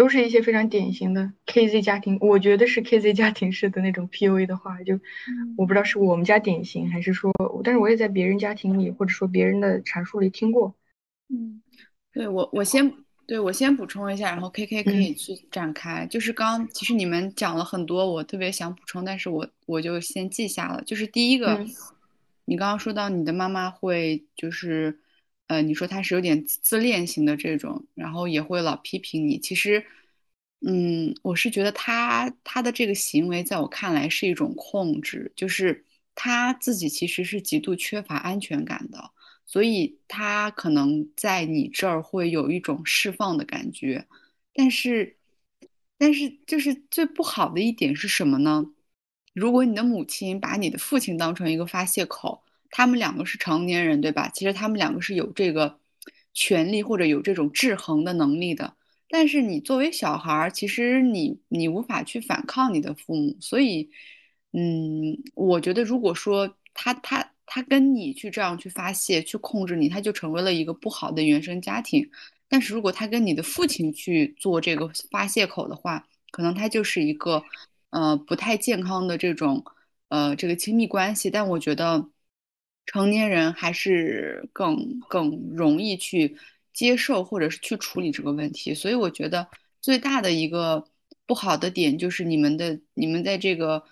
[0.00, 4.98] 都是一些非常典型的 KZ 家庭，我觉得是 KZ 家庭式的那种 PUA 的话，就
[5.58, 7.30] 我不知道是我们家典型还是说，
[7.62, 10.74] 但是我也在别人家庭里或者说别人的阐述里听过。
[11.28, 11.60] 嗯，
[12.14, 12.90] 对我我先
[13.26, 16.06] 对我先补充一下，然后 KK 可以去展开。
[16.06, 20.82] 就是刚其实你们讲了很多，我特别想补充，但是我我就先记下了。
[20.84, 21.62] 就是第一个，
[22.46, 24.98] 你刚刚说到你的妈妈会就是。
[25.50, 29.36] 呃，你说他是有点自恋型的这种，然后也会老批评你。
[29.36, 29.84] 其实，
[30.60, 35.84] 嗯，我是觉得他他的这个行为，在我看来是一种控制，就是
[36.14, 39.10] 他自己其实是极度缺乏安全感的，
[39.44, 44.06] 所以他可能在你这儿会有一种释放的感觉。
[44.54, 45.16] 但是，
[45.98, 48.66] 但是就是最不好的一点是什么呢？
[49.34, 52.44] 如果你的母亲把你的父亲当成一个发泄口。
[52.70, 54.30] 他们两个是成年人，对吧？
[54.32, 55.78] 其实他们两个是有这个
[56.32, 58.76] 权利或者有这种制衡的能力的。
[59.08, 63.36] 但是你作为小孩儿，其实你你无法去反抗你的父母。
[63.40, 63.90] 所以，
[64.52, 72.08] 嗯，我觉得如果说他他他跟你去这样去发泄、去控制你，他就成为了一个不好的原生家庭。
[72.48, 77.42] 但是如果他跟你的父亲去做这个发泄口的话，可能他就是一个
[77.90, 79.64] 呃不太健康的这种
[80.08, 81.28] 呃这个亲密关系。
[81.28, 82.08] 但我觉得。
[82.92, 86.36] 成年人还是更更容易去
[86.72, 89.46] 接受或者是去处理这个问题，所以我觉得
[89.80, 90.84] 最大的一个
[91.24, 93.84] 不好的点就是你们的你们在这个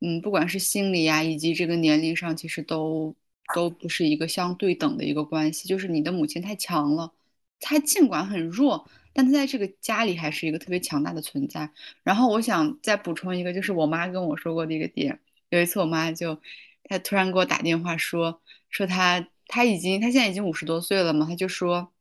[0.00, 3.14] 嗯，不管是心理呀以及这个年龄上，其实都
[3.54, 5.68] 都不是一个相对等的一个关系。
[5.68, 7.12] 就是你的母亲太强了，
[7.60, 11.70] 她尽管很弱，但她在这个家里还是一个特别强大的存在。
[12.02, 16.40] 然后我想再补充一个，就是我妈跟我说过的一个点，有一次我妈就。
[16.88, 21.92] 他突然给我打电话说，说他他已经他现在已经五十多岁了嘛，他就说，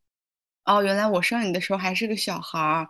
[0.65, 2.89] 哦，原来我生你的时候还是个小孩儿，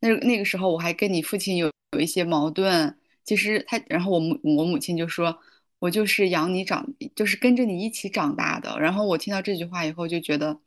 [0.00, 2.98] 那那个时候我还跟你父亲有有一些矛盾。
[3.24, 5.38] 其实他，然后我母我母亲就说，
[5.78, 8.78] 我就是养你长，就是跟着你一起长大的。
[8.80, 10.58] 然后我听到这句话以后就觉得，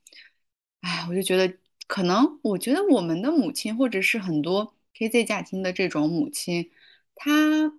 [0.82, 6.72] 哎，我就觉得可能，我觉得我们的母亲或者是很多 KZ 家庭的这种母亲，
[7.15, 7.74] 她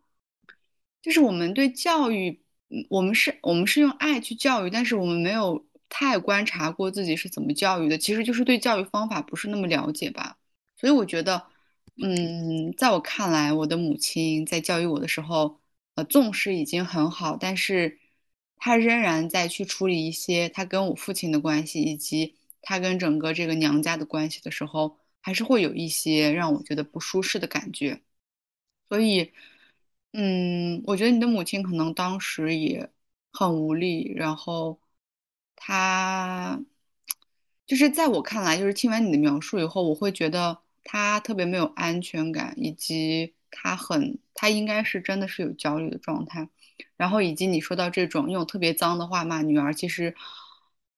[1.01, 2.41] 就是我们对教育。
[2.89, 10.39] 我们是，我们是用爱去教育，但是我们没有太观察过自己是怎么教育的，其实就是对教育方法不是那么了解吧。
[10.77, 11.47] 所以我觉得，
[12.03, 15.61] 嗯，在我看来，我的母亲在教育我的时候，
[15.97, 17.99] 呃，纵使已经很好，但是
[18.57, 28.01] 她仍然在去处理一些她跟我父亲的关系，以及她跟整个这个娘家的关系的时候，还是会有一些让我觉得不舒适的感觉。
[28.89, 29.33] 所以。
[30.15, 32.91] 嗯，我觉得你的母亲可能当时也
[33.33, 34.79] 很无力，然后
[35.57, 36.61] 她
[37.67, 46.47] 就是在我看来，就是听完你的描述以后，我会觉得她特别没有安全感，以及她很，她应该是真的是有焦虑的状态。
[46.99, 50.15] 然后以及你说到这种用特别脏的话骂女儿，其实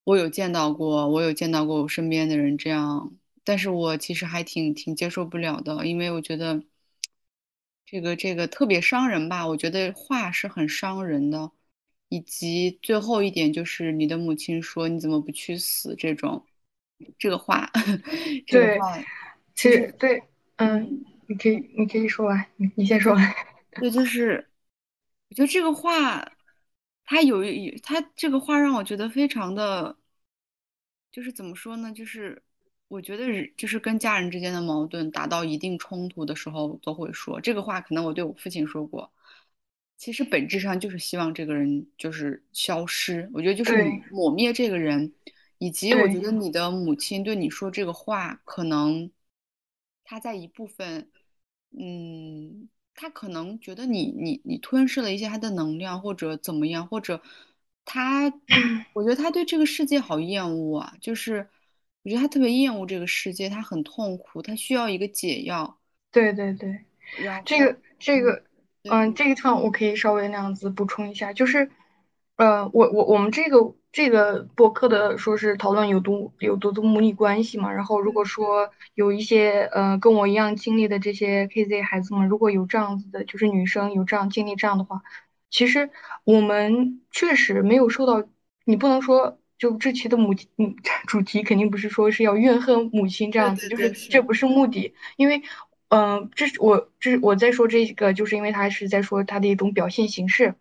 [0.03, 3.12] 我有见到过，我有见到过我身边的人这样，
[3.44, 6.64] 但是我其实还挺挺接受不了的，因为我觉得。
[7.87, 9.47] 这个这个特别伤人吧？
[9.47, 11.51] 我觉得话是很伤人的，
[12.09, 16.44] 以及最后一点就是你的母亲说你怎么不去死这种，
[17.18, 17.70] 这个话，
[18.47, 18.99] 这个话，
[19.55, 20.23] 其实对，
[20.57, 23.35] 嗯，你可以你可以说完，你你先说完。
[23.70, 24.49] 对，就是
[25.29, 26.33] 我觉得这个话，
[27.05, 29.97] 他有一他这个话让我觉得非常的，
[31.11, 32.44] 就是怎么说呢，就是。
[32.95, 33.25] 我觉得
[33.57, 37.81] 就是跟家人之间的矛盾达到一定冲突的时候，都会说这个话。
[37.81, 39.11] 可能我对我父亲说过，
[39.97, 43.29] 其实本质上就是希望这个人就是消失。
[43.35, 45.13] 我觉得就是抹灭这个人，
[45.59, 49.11] 以及我觉得你的母亲对你说这个话，可能
[50.05, 51.11] 他在一部分，
[51.77, 57.21] 嗯，他可能觉得你你你吞噬了一些他的能量，或者怎么样，或者
[57.85, 58.33] 他，
[58.93, 61.49] 我觉得他对这个世界好厌恶啊，就是。
[62.05, 65.79] 我觉得他特别厌恶这个世界，他很痛苦，他需要一个解药。
[66.13, 66.85] 对对对，
[67.46, 68.44] 这个这个，
[68.83, 71.71] 嗯，这个地方我可以稍微那样子补充一下，就是，
[72.37, 85.02] 呃，我我我们这个这个博客的说是讨论有毒有毒的母女关系嘛，然后如果说有一些呃跟我一样经历的这些 KZ 孩子们，如果有这样子的，就是女生有这样经历这样的话，
[85.48, 85.88] 其实
[86.25, 88.23] 我们确实没有受到，
[88.67, 89.38] 你不能说。
[89.59, 90.75] 就这期的母嗯
[91.07, 95.42] 主题肯定不是说是要怨恨母亲这样子，就是这不是目的，因为
[95.88, 100.55] 嗯，这是我这是我在说这个，就是因为他是在说他的一种表现形式，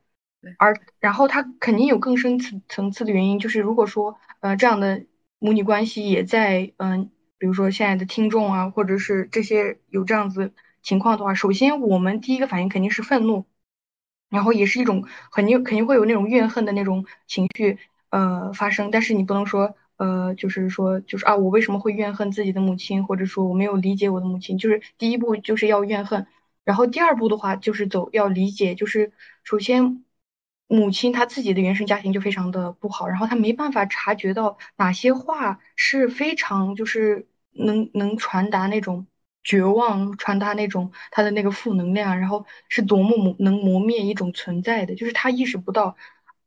[0.57, 5.05] 而然后他肯定有更深层层次的原因，就是如果说呃这样的
[5.39, 13.45] 母女关系也在嗯比如说现在的听众啊，或者是这些有这样子情况的话，首先我们第一个反应肯定是愤怒，
[14.29, 17.79] 然后也是一种肯定肯定会有那种怨恨的那种情绪
[18.13, 26.27] 呃发生，但是你不能说呃就是说就是啊我为什么会怨恨自己的母亲，或者说我没有理解我的母亲，就是第一步就是要怨恨，
[26.63, 29.11] 然后第二步的话就是走要理解，就是
[29.43, 30.05] 首先。
[30.67, 39.05] 母亲她自己的原生家庭就非常的不好，然后她没办法察觉到哪些话是非常就是能能传达那种
[39.43, 45.95] 绝望，传达那种她的那个负能量，然后是多么磨能磨灭一种存在的，就是她意识不到。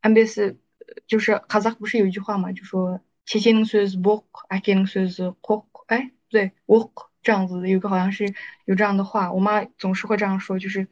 [0.00, 0.58] 安贝斯
[1.07, 6.92] 就是哈萨克不是有一句话嘛，就说切切能说是我，哎给能说是我，哎对我
[7.22, 8.34] 这样子有个好像是
[8.64, 10.86] 有这样的话，我妈总是会这样说，就是。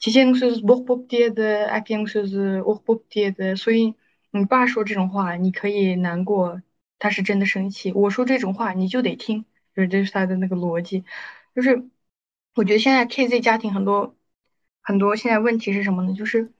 [0.00, 3.96] 提前说是不不跌的，阿平说是我不跌的，所以
[4.30, 6.62] 你爸说这种话，你可以难过，
[7.00, 7.90] 他是真的生气。
[7.92, 9.44] 我说这种话，你就得听，
[9.74, 11.04] 就是这是他的那个逻辑。
[11.52, 11.90] 就是
[12.54, 14.16] 我觉得现在 KZ 家庭很多
[14.82, 16.14] 很多现在问题是什么呢？
[16.14, 16.52] 就是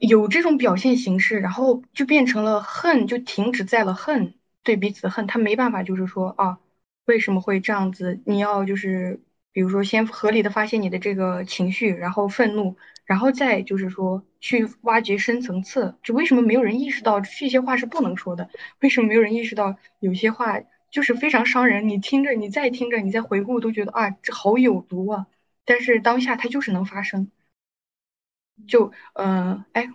[0.00, 6.58] 有这种表现形式，然后就变成了恨，就停止在了恨，对彼此的恨，他没办法，就是说啊，
[7.04, 8.20] 为什么会这样子？
[8.26, 9.20] 你要就是。
[9.54, 18.50] 比如说，先合理的发现你的这个情绪，然后愤怒，然后再就是说去挖掘深层次，就为什么没有人意识到这些话是不能说的？
[18.80, 20.58] 为什么没有人意识到有些话
[20.90, 21.88] 就是非常伤人？
[21.88, 25.26] 你听着，你再听着，你再回顾，都觉得啊，这好有毒啊！
[25.64, 27.30] 但是当下它就是能发生。
[28.66, 29.88] 就嗯，哎，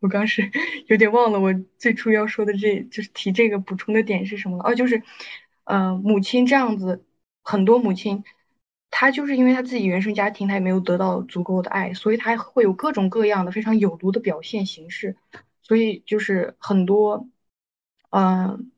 [0.00, 0.50] 我刚是
[0.88, 4.64] 有点忘了我最初要说的，这就是提这个补充的点是什么了？
[4.64, 5.02] 哦，就是，
[5.64, 7.04] 呃，母亲这样子，
[7.42, 8.24] 很多母亲。
[8.90, 15.16] 她就是因为她自己原生家庭，她也没有得到足够的爱，所以她会有各种各样的非常有毒的表现形式。
[15.62, 17.28] 所以就是很多，
[18.08, 18.72] 嗯，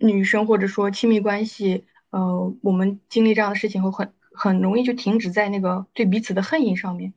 [0.00, 7.14] 女生或者说亲密关系，呃，我们经历这样的事情后，很很容易就停止在那个对彼此的恨意上面，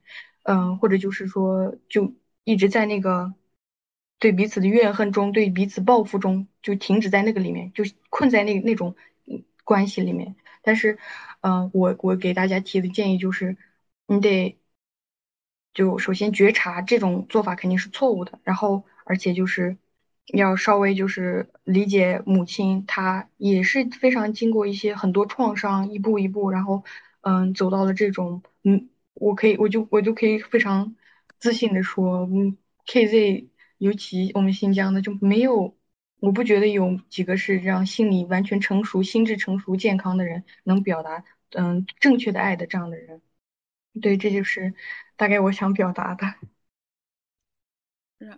[0.48, 2.14] 嗯，或者就是说就
[2.46, 3.34] 一直在那个
[4.18, 8.96] 对彼此的怨恨中，对彼此报复中，就停止在那个里面，就困在那那种
[9.66, 10.36] 关系里面。
[10.62, 10.98] 但是，
[11.42, 13.58] 嗯，我我给大家提的建议就是，
[14.08, 14.58] 你得
[15.74, 19.78] 就首先觉察这种做法肯定是错误的，然后而且就是
[20.28, 26.84] 要稍微就是理解母亲她也是非常经过一些很多创伤，一步一步，然后
[27.22, 28.90] 嗯走到了这种嗯，
[29.20, 30.96] 我可以我就我就可以非常
[31.40, 35.76] 自信的说，嗯，KZ 尤其我们新疆的就没有。
[36.20, 43.22] 我不觉得有几个是让心理完全成熟、心智成熟、健康的人能表达嗯正确的爱的这样的人。
[44.02, 44.74] 对，这就是
[45.16, 46.26] 大概我想表达的。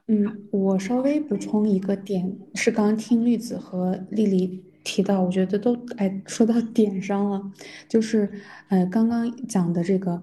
[0.07, 7.41] 嗯，我稍微补充一个点，是刚听绿子和丽丽提到，我觉得都哎说到点上了，
[7.87, 8.29] 就是
[8.67, 10.21] 呃刚刚讲的这个。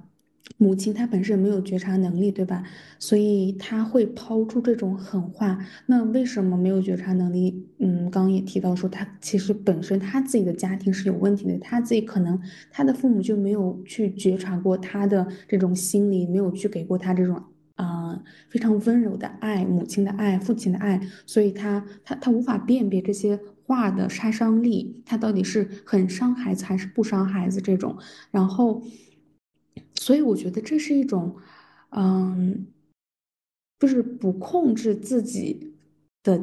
[0.59, 2.62] 母亲她本身没有觉察能力，对吧？
[2.99, 5.59] 所以她会抛出这种狠话。
[5.86, 7.66] 那为什么没有觉察能力？
[7.78, 12.40] 嗯，刚刚也提到说，她其实本身她自己的家庭是有问题的，她自己可能
[12.70, 17.42] 她的父母就没有去觉察过她的这种心理，没有去给过她这种
[17.74, 27.97] 啊非常温柔的爱，母亲的爱，父亲的爱，所以她她她无法辨别这些话的杀伤力，她到底是很伤孩子还是不伤孩子这种，
[28.30, 28.82] 然后。
[29.97, 31.34] 所以我觉得这是一种，
[31.90, 32.66] 嗯，
[33.78, 35.74] 就是不控制自己
[36.22, 36.40] 的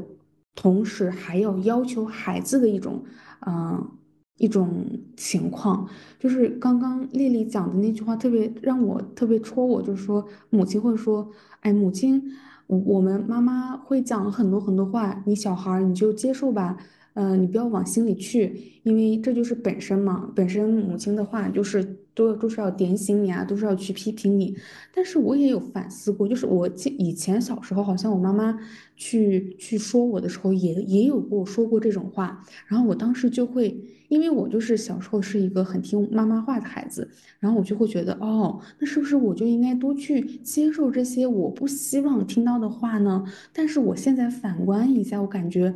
[0.55, 3.03] 同时，还要要求孩子的一种，
[3.45, 3.91] 嗯，
[4.37, 4.85] 一种
[5.15, 5.87] 情况。
[6.19, 11.29] 就是刚刚丽丽讲的那句话，特别让我特别戳我，就是说母亲会说，
[11.61, 12.21] 哎，母亲，
[12.67, 16.77] 我我们妈妈会讲很多很多话，你小孩你就接受吧。
[17.15, 20.31] 嗯，你不要往心里去，因为这就是本身嘛。
[20.35, 24.55] 本身母亲的话就是都都是要点醒你啊，都是要去批评你。
[24.93, 28.59] 但是我也有反思过，就是我记以前小时候，好像我妈妈
[28.95, 32.45] 去去说我的时候，也也有过说过这种话。
[32.67, 33.75] 然后我当时就会，
[34.09, 37.09] 因为我就是小时候是一个很听妈妈话的孩子，
[37.39, 43.23] 然后我就会觉得，哦，那是不是我就应该多去接受这些我不希望听到的话呢？
[43.51, 45.73] 但是我现在反观一下，我感觉。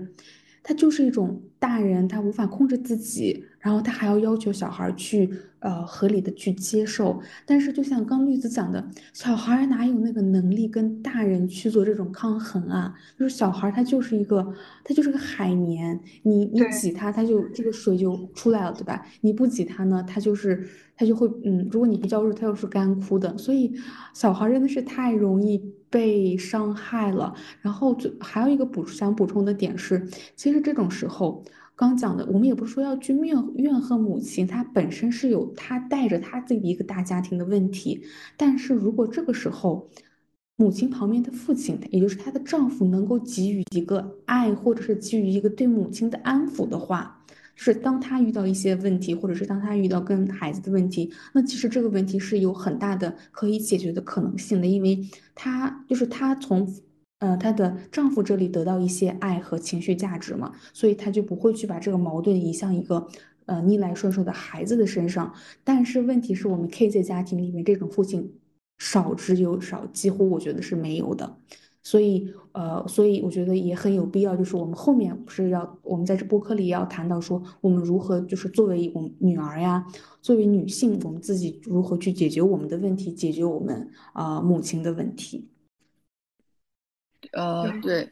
[0.64, 5.30] 他就是一种大人，他无法控制自己，然后他还要要求小孩去。
[5.60, 12.93] 呃，合理的去接受，但是就像刚绿子讲的，小孩哪有那个能力跟大人去做这种抗衡啊？
[13.18, 14.53] 就是小孩他就是一个，
[14.84, 19.03] 他就是个海绵，你你挤他，他就这个水就出来了，对吧？
[19.22, 20.64] 你不挤他呢，他就是
[20.95, 23.74] 他就会嗯，如果你不浇水，他又是干枯的，所以
[24.14, 25.58] 小孩真的是太容易
[25.89, 27.34] 被伤害了。
[27.62, 31.43] 然后就还有一个补想补充的点是，其实这种时候。
[31.78, 38.03] 刚讲的，我们也不是说要去怨怨恨母亲，她本身是有她带着她自己一个大家庭的问题。
[38.36, 39.88] 但是如果这个时候，
[40.55, 47.23] 母亲旁边的父亲，也就是她的丈夫，能够给予一个爱，或者是给予一个对母亲的安抚的话，
[47.53, 56.67] 是当她遇到一些问题，或者是当她遇到跟孩子的问题，那其实这个问题是有很大的可以解决的可能性的，因为她就是她从。
[57.20, 63.07] 呃，她的丈夫这里得到一些爱和情绪价值嘛，所以她就不会去把这个矛盾移向一个
[63.45, 65.34] 呃逆来顺受的孩子的身上。
[65.63, 68.32] 但是问题是我们 KZ 家庭里面这种父亲
[68.78, 71.38] 少之又少，几乎我觉得是没有的。
[71.82, 79.86] 所以呃，所以我觉得也很有必要，就是我们后面不是要我们在这播客里要谈到说，我们如何就是作为我们女儿呀，
[80.22, 85.47] 作为女性，我们自己如何去解决我们的问题，解决我们啊母亲的问题。
[87.34, 88.09] 呃，对，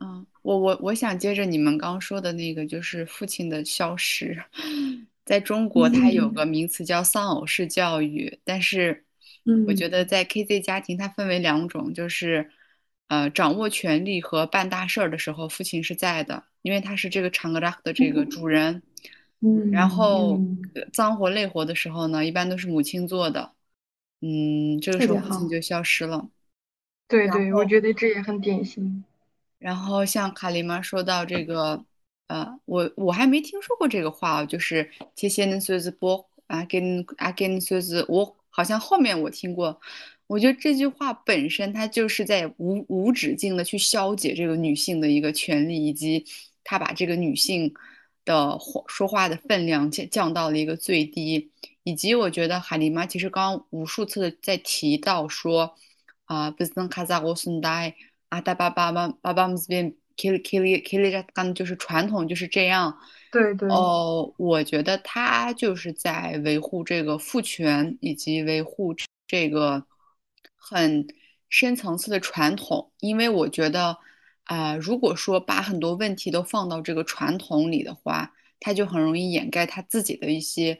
[0.00, 4.36] 嗯，我我我想接着你们刚说的那个，就是父亲的消失，
[5.24, 9.04] 在中国它有个名词叫丧偶式教育，但是，
[9.66, 12.50] 我觉得在 KZ 家庭它分为两种，就是，
[13.08, 18.82] 呃，掌握权力和办大事儿的时候，父亲是在的，因为他是这个长格拉的这个主人，
[19.40, 20.40] 嗯，然后
[20.92, 23.52] 脏活累活的时候呢，一般都是母亲做的，
[24.20, 26.28] 嗯，这个时候父亲就消失了。
[27.08, 29.02] 对对，我觉得这也很典型。
[29.58, 31.82] 然后像卡琳妈说到这个，
[32.26, 39.80] 呃，我我还没听说过这个话，就是贴现的孙子不啊跟啊跟孙子，我好像后面我听过。
[40.26, 46.26] 我觉得这句话本身它就是在无无止境的去消解这个女性的一个权利，以及
[46.62, 47.72] 他把这个女性
[48.26, 51.50] 的说话的分量降降到了一个最低，
[51.84, 55.74] 以及我觉得海丽妈其实刚刚无数次的在提到说。
[56.28, 57.94] 啊，不是能卡扎我孙代
[58.28, 62.98] 啊，大爸爸妈爸爸们这边 kill kill kill 着干，就是传统就是这样。
[63.32, 63.66] 对对。
[63.70, 68.94] 哦，我觉得他就是在维护这个父权，以及维护
[69.26, 69.86] 这个
[70.54, 71.06] 很
[71.48, 72.92] 深层次的传统。
[73.00, 73.96] 因为我觉得
[74.44, 80.78] 啊，如果说把很多问题都放到这个传统里的话，他就很容易掩盖他自己的一些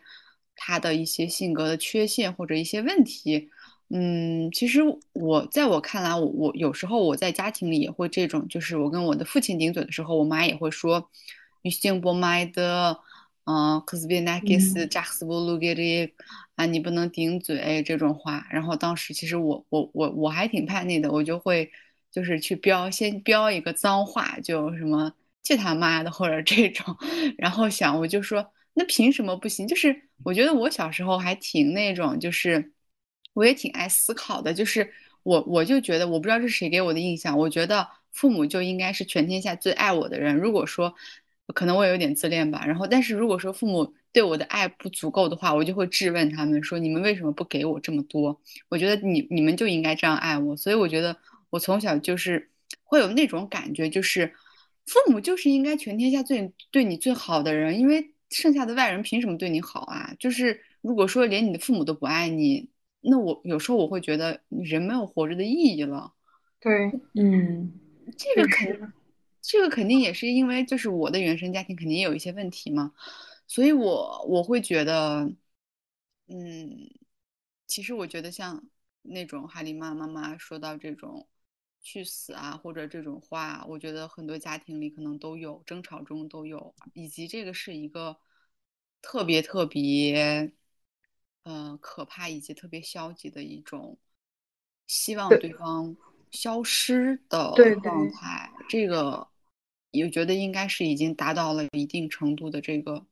[0.54, 3.48] 他的一些性格的缺陷或者一些问题。
[3.90, 4.80] 嗯，其实
[5.14, 11.08] 我在我看来，我我有时候我在家庭里也会这种，就是我跟我的父亲顶嘴的时候，我妈也会说，
[11.62, 12.98] 女性不买的，
[13.44, 16.12] 嗯，可是别拿给是扎斯布鲁给的
[16.56, 18.46] 啊，你不能顶嘴这种话。
[18.50, 21.70] 然后当时其实我我我我还挺叛逆的，我就会
[22.12, 25.10] 就是去标先标一个脏话，就什么
[25.42, 26.94] 去他妈的或者这种，
[27.38, 29.66] 然后想我就说那凭什么不行？
[29.66, 32.72] 就是我觉得我小时候还挺那种就是。
[33.34, 34.90] 我也挺爱思考的，就是
[35.22, 40.34] 我我就觉得，我不知道是谁给我的印象，我觉得父母就应该是全天下最爱我的人。
[40.36, 40.92] 如果说，
[41.54, 48.40] 可能我有点自恋吧，然后但是如果说父母对我的爱不足够的话，我就会质问他们说，你们为什么不给我这么多？
[48.68, 50.56] 我觉得你你们就应该这样爱我。
[50.56, 51.16] 所以我觉得
[51.50, 52.50] 我从小就是
[52.82, 54.34] 会有那种感觉，就是
[54.86, 60.12] 父母就是应该全天下最对你最好的人，因为剩下的外人凭什么对你好啊？
[60.18, 62.68] 就是如果说连你的父母都不爱你。
[63.00, 66.12] 那我有时候我会觉得人没有活着的意义了。
[66.60, 67.72] 对，嗯，
[68.16, 68.92] 这个肯，
[69.40, 72.92] 这个肯定也是因为就是我的原生家庭肯定也有一些问题嘛，
[73.46, 75.32] 所以我我会觉得，
[76.26, 76.90] 嗯，
[77.68, 78.64] 其实我觉得像
[79.02, 81.28] 那种哈利妈妈妈说到这种
[81.80, 88.18] 去死啊或者这种话，我觉得很多家庭里可能都有争吵中都有，以及这个是一个
[89.00, 90.52] 特别特别。
[91.48, 93.96] 呃，可怕以及特别消极的一种，
[94.86, 95.96] 希望对方
[96.30, 99.26] 消失的状态，这个
[99.90, 103.06] 也觉得应该是已经达到了一定程度的这个，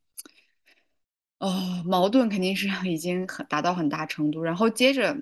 [1.38, 4.42] 哦，矛盾肯定是已经很达到很大程度。
[4.42, 5.16] 然后接着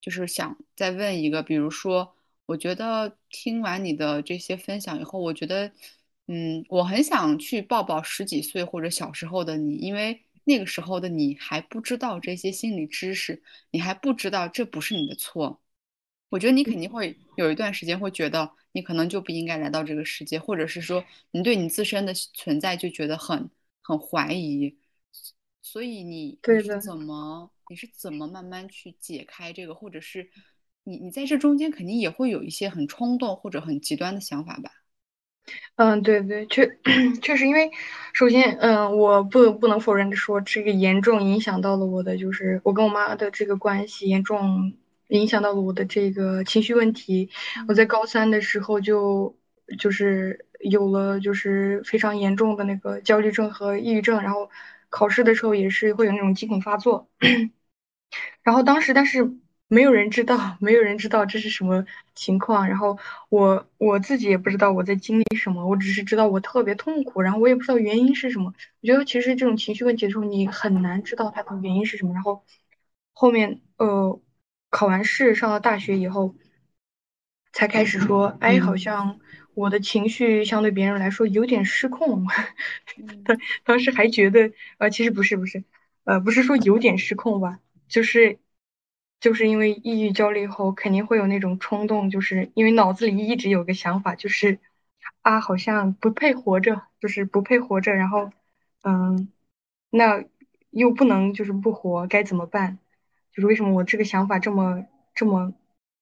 [0.00, 2.14] 就是想再问一个，比如说，
[2.46, 5.72] 我觉得听完你的这些分享以后，我觉得，
[6.28, 10.20] 嗯，我很想去抱抱十几岁或者小时候的你，因为。
[10.44, 15.60] 那个时候的你还不知道这些心理知识，你还不知道这不是你的错。
[16.28, 23.50] 我觉得你肯定会有一段时间会觉得你可能就不应该来到这个世界，或者是说你对你自身的存在就觉得很
[23.82, 24.76] 很怀疑。
[25.62, 30.30] 所以你你是怎么你是怎么慢慢去解开这个，或者是
[30.82, 34.70] 你你在这中间肯定也会有一些很冲动或者很极端的想法吧？
[35.76, 36.78] 嗯，对对，确
[37.20, 37.70] 确实，因为
[38.12, 44.72] 首先，嗯，我不不能否认的说，这个严重影响到了我的，就是我跟我妈的这个关系，严重
[45.08, 47.28] 影响到了我的这个情绪问题。
[47.66, 49.36] 我在高三的时候就
[49.78, 54.48] 就是有了就是非常严重的那个焦虑症和抑郁症，然后
[54.90, 57.08] 考试的时候也是会有那种惊恐发作。
[58.44, 59.32] 然后当时，但是
[59.68, 61.84] 没有人知道， 没有人知道这是什么
[62.14, 62.68] 情况。
[62.68, 62.98] 然后
[63.28, 68.52] 我我自己也不知道我在经历什么，我只是知道我特别痛苦，然后我也不知道原因是什么。
[68.80, 72.14] 我觉得其实这种情绪问题的时候，你很难知道它的原因是什么。
[72.14, 72.44] 然后
[73.12, 74.20] 后面呃
[74.70, 76.34] 考完试上了大学以后，
[77.52, 79.18] 才开始说，哎，好像
[79.54, 82.26] 我的情绪相对别人来说有点失控。
[83.24, 85.64] 当当时还觉得，呃，其实不是不是，
[86.04, 87.60] 呃，不是说有点失控吧。
[87.88, 88.38] 就是，
[89.20, 94.58] 就是因为抑郁焦虑后，肯定会有那种冲动，就是因为脑子里一直有个想法，就是
[95.22, 97.92] 啊，好像不配活着，就是不配活着。
[97.94, 98.30] 然后，
[98.82, 99.32] 嗯，
[99.90, 100.24] 那
[100.70, 102.78] 又不能就是不活，该怎么办？
[103.32, 104.84] 就是为什么我这个想法这么
[105.14, 105.54] 这么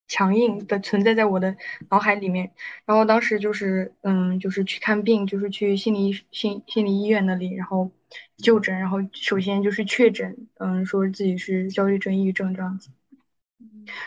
[0.08, 1.56] 强硬的存在在我的
[1.90, 2.52] 脑海里面？
[2.86, 7.90] 然后当时就是，嗯，就是去看病，就是去心理心心理医院那里，然后。
[8.36, 12.90] 就诊，然后首先就是确诊，嗯，说自己是焦虑症、抑郁症这样子。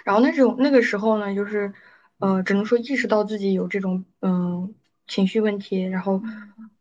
[0.03, 1.73] 然后那种那个时候呢，就是，
[2.19, 4.73] 呃，只能说意识到自己有这种嗯
[5.07, 6.21] 情绪问题，然后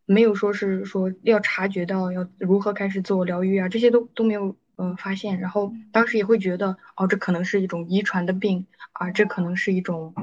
[0.07, 5.39] 没有说是说要察觉到要如何开始自我疗愈啊，这些都都没有呃发现。
[5.41, 10.15] 然后当时也会觉得，哦，这可能是一种遗传的病啊，这可能是一种，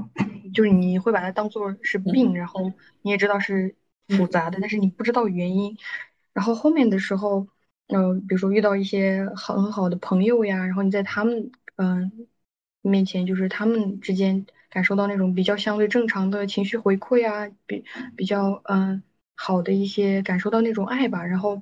[0.53, 3.75] 就是你会把它当做是病，然后你也知道是
[4.07, 5.77] 复杂的，但是你不知道原因。
[6.33, 7.47] 然后后面的时候，
[7.87, 12.27] 嗯，比如说遇到一些很好的朋友呀，然后你在他们嗯
[12.81, 17.83] 面前，就是他们之间感受到那种比较相对正常的情绪回馈啊，比
[18.15, 19.03] 比较嗯
[19.35, 21.61] 好的一些感受到那种爱吧，然后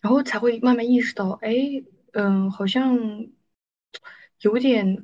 [0.00, 1.82] 然后才会慢慢意识到，哎，
[2.12, 2.98] 嗯，好像
[4.40, 5.02] 有点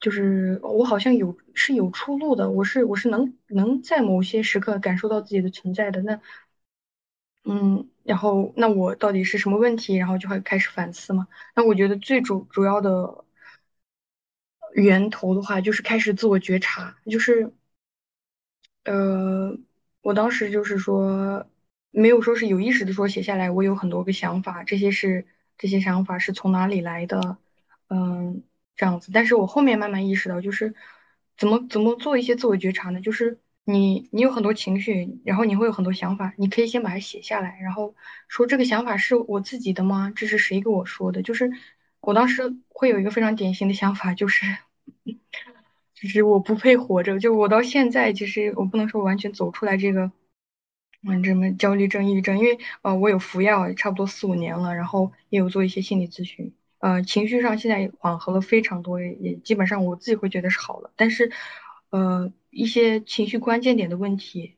[0.00, 6.20] 就是我好像有是有出路的，我是我是能能在某些时刻感受到自己的存在的，那。
[7.44, 9.96] 嗯，然后那我到底是什么问题？
[9.96, 11.26] 然后就会开始反思嘛。
[11.56, 13.24] 那我觉得最主主要的
[14.74, 17.52] 源头的话，就是开始自我觉察，就是，
[18.84, 19.58] 呃，
[20.02, 21.46] 我当时就是说，
[21.90, 25.26] 没有说是有意识的说写下来，我有很多个想法，这些是
[25.58, 27.38] 这些想法是从哪里来的？
[27.88, 28.42] 嗯，
[28.76, 29.10] 这样子。
[29.12, 30.74] 但是我后面慢慢意识到，就是
[31.36, 33.00] 怎么怎么做一些自我觉察呢？
[33.00, 33.38] 就是。
[33.64, 37.94] 你你有很多情绪，然后你会有很多想法，你可以先把它写下来，然后
[38.26, 40.12] 说这个想法是我自己的吗？
[40.16, 41.22] 这是谁跟我说的？
[41.22, 41.52] 就是
[42.00, 44.46] 我当时会有一个非常典型的想法，就是
[45.94, 47.18] 就是我不配活着。
[47.18, 50.10] 就我到现在，其实我不能说完全走出来这个
[51.02, 61.32] 嗯这么焦虑症、抑郁症，因为呃我有服药，差不多四五年了，然后也有做一些心理咨询，呃情绪上现在缓和了非常多，也基本上我自己会觉得是好了，但是
[61.90, 62.32] 呃。
[62.52, 64.56] 一些情绪关键点的问题，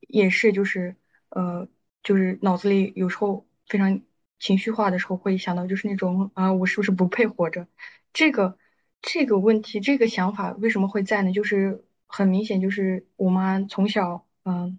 [0.00, 0.96] 也是就是
[1.28, 1.68] 呃，
[2.02, 4.00] 就是脑子里有时候非常
[4.38, 7.66] 情绪化的时候，会想到就是那种啊，我是不是不配活着？
[8.12, 8.58] 这个
[9.02, 11.32] 这个问题，这个想法为什么会在呢？
[11.32, 14.78] 就是很明显，就是我妈从小嗯，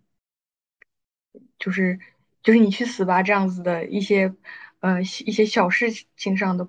[1.60, 2.00] 就是
[2.44, 4.34] 就是你去死吧这样子的一些
[4.80, 6.68] 呃一些小事情上的。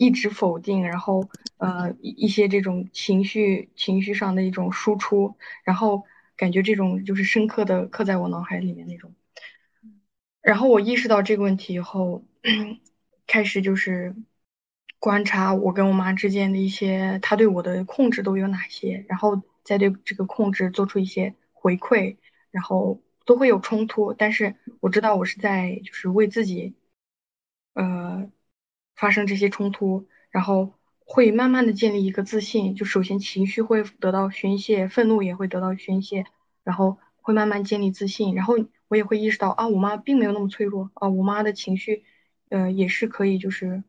[0.00, 6.04] 一直否定，然后呃一些这种情绪情绪上的一种输出，然后
[6.36, 9.12] 感觉这种就是深刻的刻在我脑海里面那种。
[10.48, 12.24] 然后我意识到这个问题以后，
[13.26, 14.16] 开始就是
[14.98, 22.16] 观察我跟我妈之间的一些，她对我的控制都有哪些，然后再对这个控制做出一些回馈，
[22.50, 26.74] 然后都会有冲突，但是我知道我是在就是为自己，
[27.74, 28.30] 呃。
[29.00, 32.74] 发生这些冲突，然后会慢慢的建立一个自信。
[32.74, 36.24] 就首先情绪会得到宣泄，愤怒也会得到宣泄，
[36.64, 38.34] 然后会慢慢建立自信。
[38.34, 38.56] 然后
[38.88, 42.04] 我也会意识到啊，我妈并没有那么脆弱啊，我妈的情绪，
[42.48, 43.82] 呃，也是可以，就是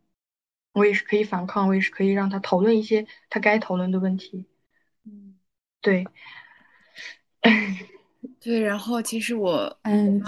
[0.73, 4.45] 我也是可以反抗，我也是可以让她讨论一些她该讨论的问题。
[5.05, 5.35] 嗯，
[5.81, 6.05] 对，
[8.39, 8.59] 对。
[8.59, 10.21] 然后其实我，嗯，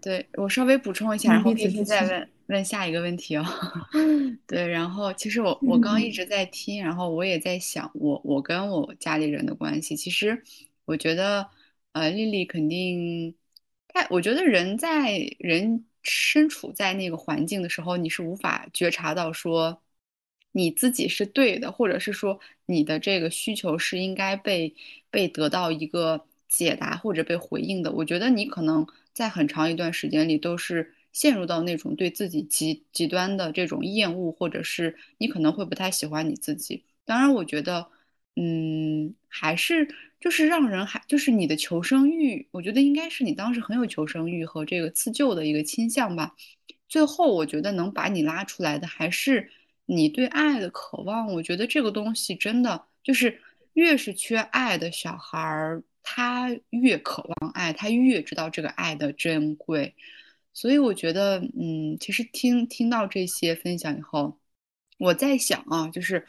[0.00, 2.28] 对我稍微补充一下，然后可以再问。
[2.48, 3.44] 问下一个问题哦，
[4.46, 10.42] 对，然后其实我我刚一直在听，然后我也在想，我我跟我家里人的关系，其实
[10.84, 11.48] 我觉得，
[11.92, 13.34] 呃，丽丽肯定，
[13.92, 19.82] 太，我觉得人在人身处在那个环境的时候，你是无法觉察到说
[20.52, 24.74] 你自己是对的，或者是说你的这个需求是应该被
[25.10, 27.92] 被得到一个解答或者被回应的。
[27.92, 30.94] 我觉得你可能在很长一段时间里都是。
[31.12, 36.84] 陷入到那种对自己极极端的这种厌恶，或者是你可能会不太喜欢你自己。
[37.04, 37.86] 当然，我觉得，
[38.36, 39.86] 嗯，还是
[40.22, 46.34] 就是让人还就是你的求生欲，我觉得应该是你当时很有求生欲和这个自救的一个倾向吧。
[46.88, 49.50] 最后，我觉得能把你拉出来的还是
[49.84, 51.26] 你对爱的渴望。
[51.32, 53.40] 我觉得这个东西真的就是
[53.72, 59.92] 越是缺爱的小孩儿，他越渴望爱，他越知道这个爱的珍贵。
[60.52, 64.38] 所以我觉得，嗯，其实听听到这些分享以后，
[64.98, 66.24] 我在想啊，就是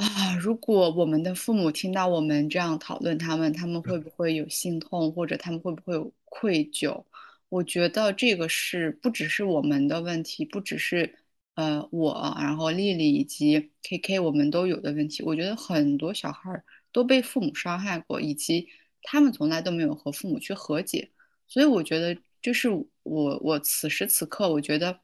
[0.00, 7.04] 啊，如果我们的父母听到我们这样讨论他们，他们会不会有心痛，或者他们会不会有愧疚？
[7.50, 11.16] 我觉得这个是不只是我们的问题，不只是
[11.54, 15.22] 呃我，然后丽丽以及 KK 我们都有的问题。
[15.22, 18.68] 我觉得很多小孩儿都被父母伤害过，以及
[19.02, 21.10] 他们从来都没有和父母去和解。
[21.46, 22.16] 所以我觉得。
[22.42, 22.70] 就是
[23.02, 24.98] 我，我此时此刻，我觉得，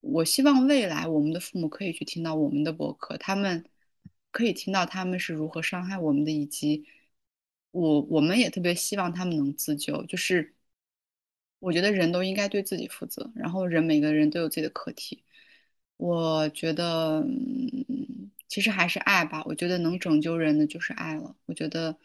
[0.00, 3.64] 我希望未来我们的父母可以去听到我们的博客，他们
[4.30, 6.86] 可以听到他们是如何伤害我们的，以及
[7.70, 10.04] 我，我们也特别希望他们能自救。
[10.06, 10.54] 就是
[11.58, 15.24] 我觉得人都应该对自己负责，然后人每个人都有自己的课题。
[15.96, 19.42] 我觉得，嗯，其实还是爱吧。
[19.46, 21.36] 我觉得能拯救人的就是爱了。
[21.46, 21.96] 我觉得，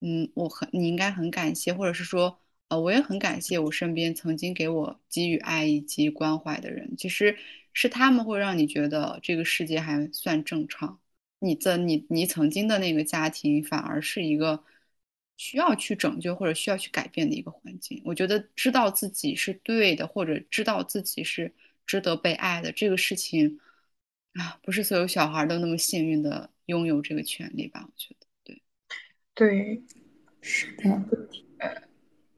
[0.00, 2.40] 嗯，我很，你应该很感谢，或者是说。
[2.68, 7.34] 呃，我也很感谢我身边曾经给我给予爱以及关怀的人，其实
[7.72, 11.00] 是他们会让你觉得这个世界还算正常。
[11.40, 14.62] 你的你你曾经的那个家庭反而是一个
[15.36, 18.02] 需要去拯救或者需要去改变的一个环境。
[18.04, 21.52] 我觉得知道自己是对的，或者知道自己是
[21.86, 23.60] 值得被爱的这个事情
[24.34, 27.84] 啊，不是所有小孩都那么幸运的拥有这个权利吧？
[27.86, 28.62] 我觉得，对，
[29.34, 29.82] 对，
[30.40, 31.04] 是的。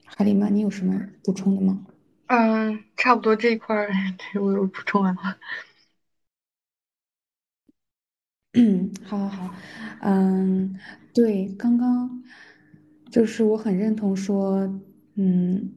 [0.05, 1.87] 哈里曼，你有什么补充的吗？
[2.27, 5.39] 嗯，差不多这一块儿， 对我有补充完了。
[8.55, 9.55] 嗯， 好，好，好，
[10.03, 10.75] 嗯，
[11.15, 12.23] 对，刚刚
[13.11, 14.81] 就是我很认同说，
[15.15, 15.71] 嗯，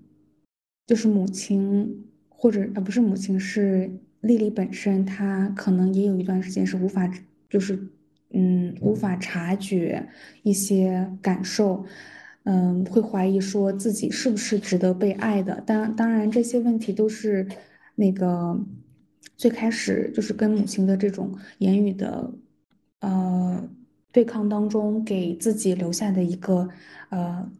[0.87, 7.11] 就是母亲或者呃不是母亲，是丽丽本身，她可能也有一段时间是无法，
[7.49, 7.87] 就是
[8.31, 10.09] 嗯无法察觉
[10.41, 11.85] 一些感受。
[12.45, 15.61] 嗯，会怀疑说自己是不是值得被爱的。
[15.61, 17.47] 当当然，这些问题都是
[17.95, 18.59] 那个
[19.37, 22.33] 最开始就是跟母亲的这种言语的
[23.03, 23.69] 呃
[24.11, 26.69] 对抗当中给自己留下的一个
[27.09, 27.51] 呃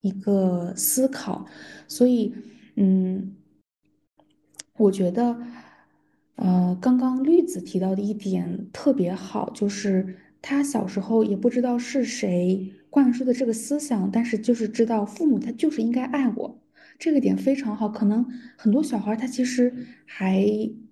[0.00, 1.46] 一个思考。
[1.86, 2.34] 所以，
[2.76, 3.36] 嗯，
[4.76, 5.38] 我觉得
[6.36, 12.72] 呃刚刚绿子提到的一点特别好，就是他小时候也不知道是谁。
[12.90, 16.62] 灌输的这个思想，但是就是知道父母他就是应该爱我，
[16.96, 17.88] 这个点非常好。
[17.88, 18.24] 可能
[18.56, 19.74] 很多小孩他其实
[20.06, 20.46] 还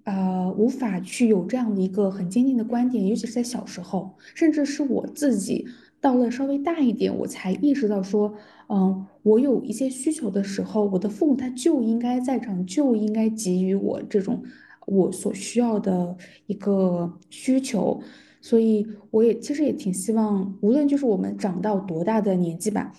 [0.05, 5.67] 呃无法去有这样的一个很坚定的观点，尤其是在小时候，甚至是我自己
[6.01, 8.35] 到了稍微大一点，我才意识到说，
[8.69, 14.43] 嗯，我有一些需求的时候，我的父母他就应该在场，就应该给予我这种
[14.87, 18.01] 我所需要的一个需求。
[18.41, 22.93] 所以我也其实也挺希望，无论就是我们长到多大的年纪吧，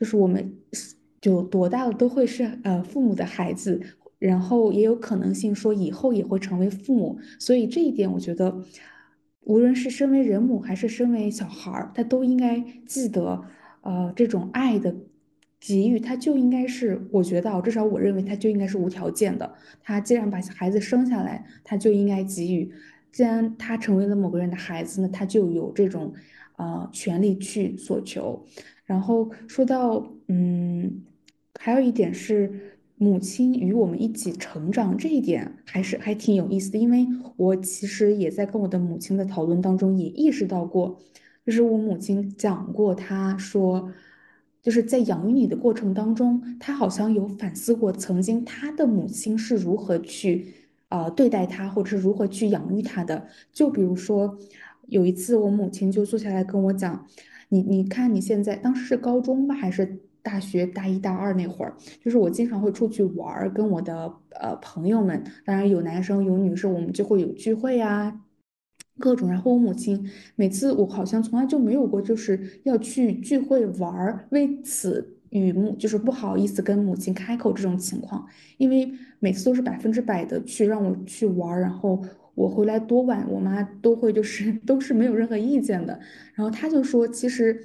[0.00, 0.54] 就是我们
[1.20, 3.78] 就多大了都会是呃父母的孩子，
[4.18, 7.18] 然后也有可能性说以后也会成为父母。
[7.38, 8.62] 所以这一点我觉得，
[9.42, 13.44] 无论是身为人母还是身为小孩儿，他都应该记得，
[13.82, 14.94] 呃，这种爱的
[15.60, 19.54] 给予，他就应该是，我觉得至少我认为他就应该是无条件的。
[19.82, 22.72] 他既然把孩子生下来，他就应该给予。
[23.12, 26.12] 既然他成为了某个人的孩子呢，他就有这种，
[26.56, 28.44] 呃，权利去索求。
[28.84, 31.02] 然后说到，嗯，
[31.58, 36.78] 还有一点是母亲与我们一起成长，这一点还是还挺有意思的。
[36.78, 40.98] 因为我其实也在跟我的母亲的讨论当中也意识到过，
[41.44, 43.92] 就是我母亲讲过，她说，
[44.62, 50.54] 就是在养育你的过程当中，她好像有反思过曾经她的母亲是如何去。
[50.88, 53.26] 呃，对待他，或者是如何去养育他的。
[53.52, 54.38] 就比如说，
[54.86, 57.04] 有一次我母亲就坐下来跟我讲，
[57.48, 61.72] 你你看你现在，当时是高中吧，还是大学大一大二那会儿，
[62.02, 68.20] 就是我经常会出去玩儿，跟我的呃朋友们，当然有男生有女生，我们就会有聚会呀，
[68.98, 69.30] 各种。
[69.30, 75.12] 然后我母亲每次我好像从来就没有过就是要去聚会玩儿，为此。
[75.30, 78.24] 与母就是不好意思跟母亲开口这种情况，
[78.58, 82.00] 因为每次都是百分之百的去让我去玩儿，然后
[82.36, 85.98] 我回来多晚，我妈都会就是 都是没有任何意见的。
[86.32, 87.60] 然后他就说，其实，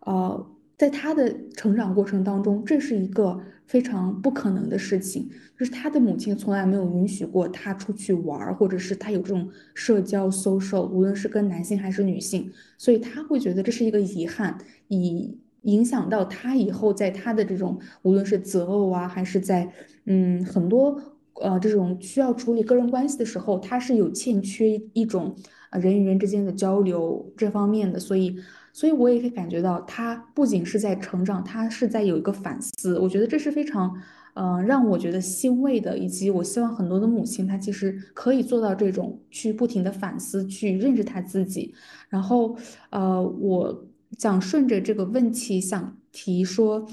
[0.00, 0.46] 呃，
[0.76, 14.58] 在他的成长过程当中，这是一个非常不可能的事情，就是他的母亲从来没有允许过他出去玩，或者是他有这种社交 social，无论是跟男性还是女性，所以他会觉得这是一个遗憾，
[14.88, 15.38] 以。
[15.62, 19.68] 影响到他以后在他的这种无论是择偶啊，还是在
[20.04, 20.96] 嗯很多
[21.42, 25.34] 呃这种需要处理个人关系的时候，他是有欠缺一种
[25.72, 28.36] 人与人之间的交流这方面的，所以
[28.76, 33.90] 所以我也可以感觉到他不仅是在成长，他是在有一个反思，我觉得这是非常
[34.34, 41.74] 嗯让我觉得欣慰的，以及我希望很多的母亲她其实可以做到这种去不停的反思，去认识她自己，
[42.10, 42.54] 然后
[42.90, 43.86] 呃我。
[44.18, 46.86] 想顺着这个问题想提说，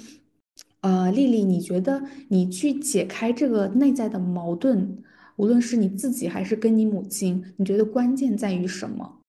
[0.81, 4.97] 呃，丽丽，你觉得你去解开这个内在的矛盾，
[5.38, 9.19] 无论是你自己还是跟你母亲，你觉得关键在于什么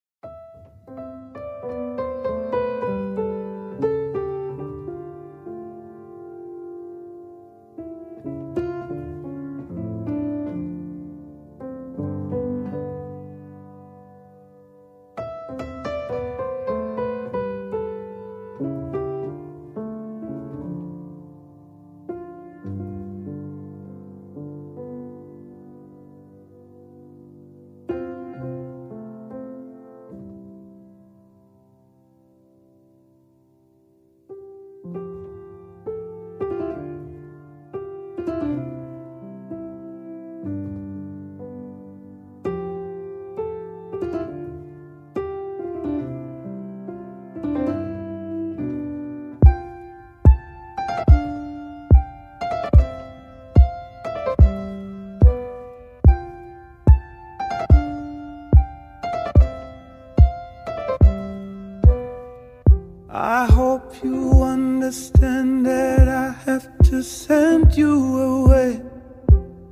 [63.17, 68.83] I hope you understand that I have to send you away.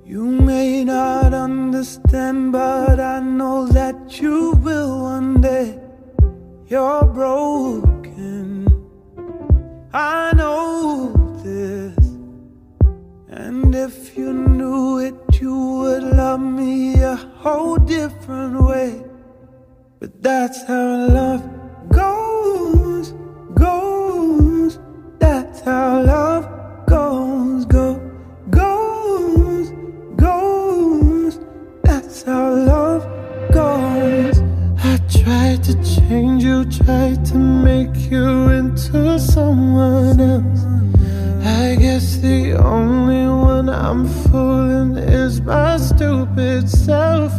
[0.07, 5.77] You may not understand, but I know that you will one day.
[6.69, 8.69] You're broken.
[9.93, 11.13] I know
[11.43, 11.99] this.
[13.29, 19.03] And if you knew it, you would love me a whole different way.
[19.99, 21.52] But that's how love
[36.13, 40.63] angel tried to make you into someone else.
[41.45, 47.33] I guess the only one I'm fooling is my stupid self.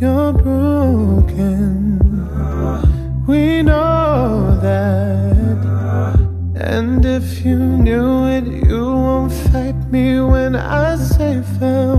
[0.00, 1.98] You're broken.
[3.26, 5.58] We know that.
[6.56, 11.97] And if you knew it, you won't fight me when I say farewell.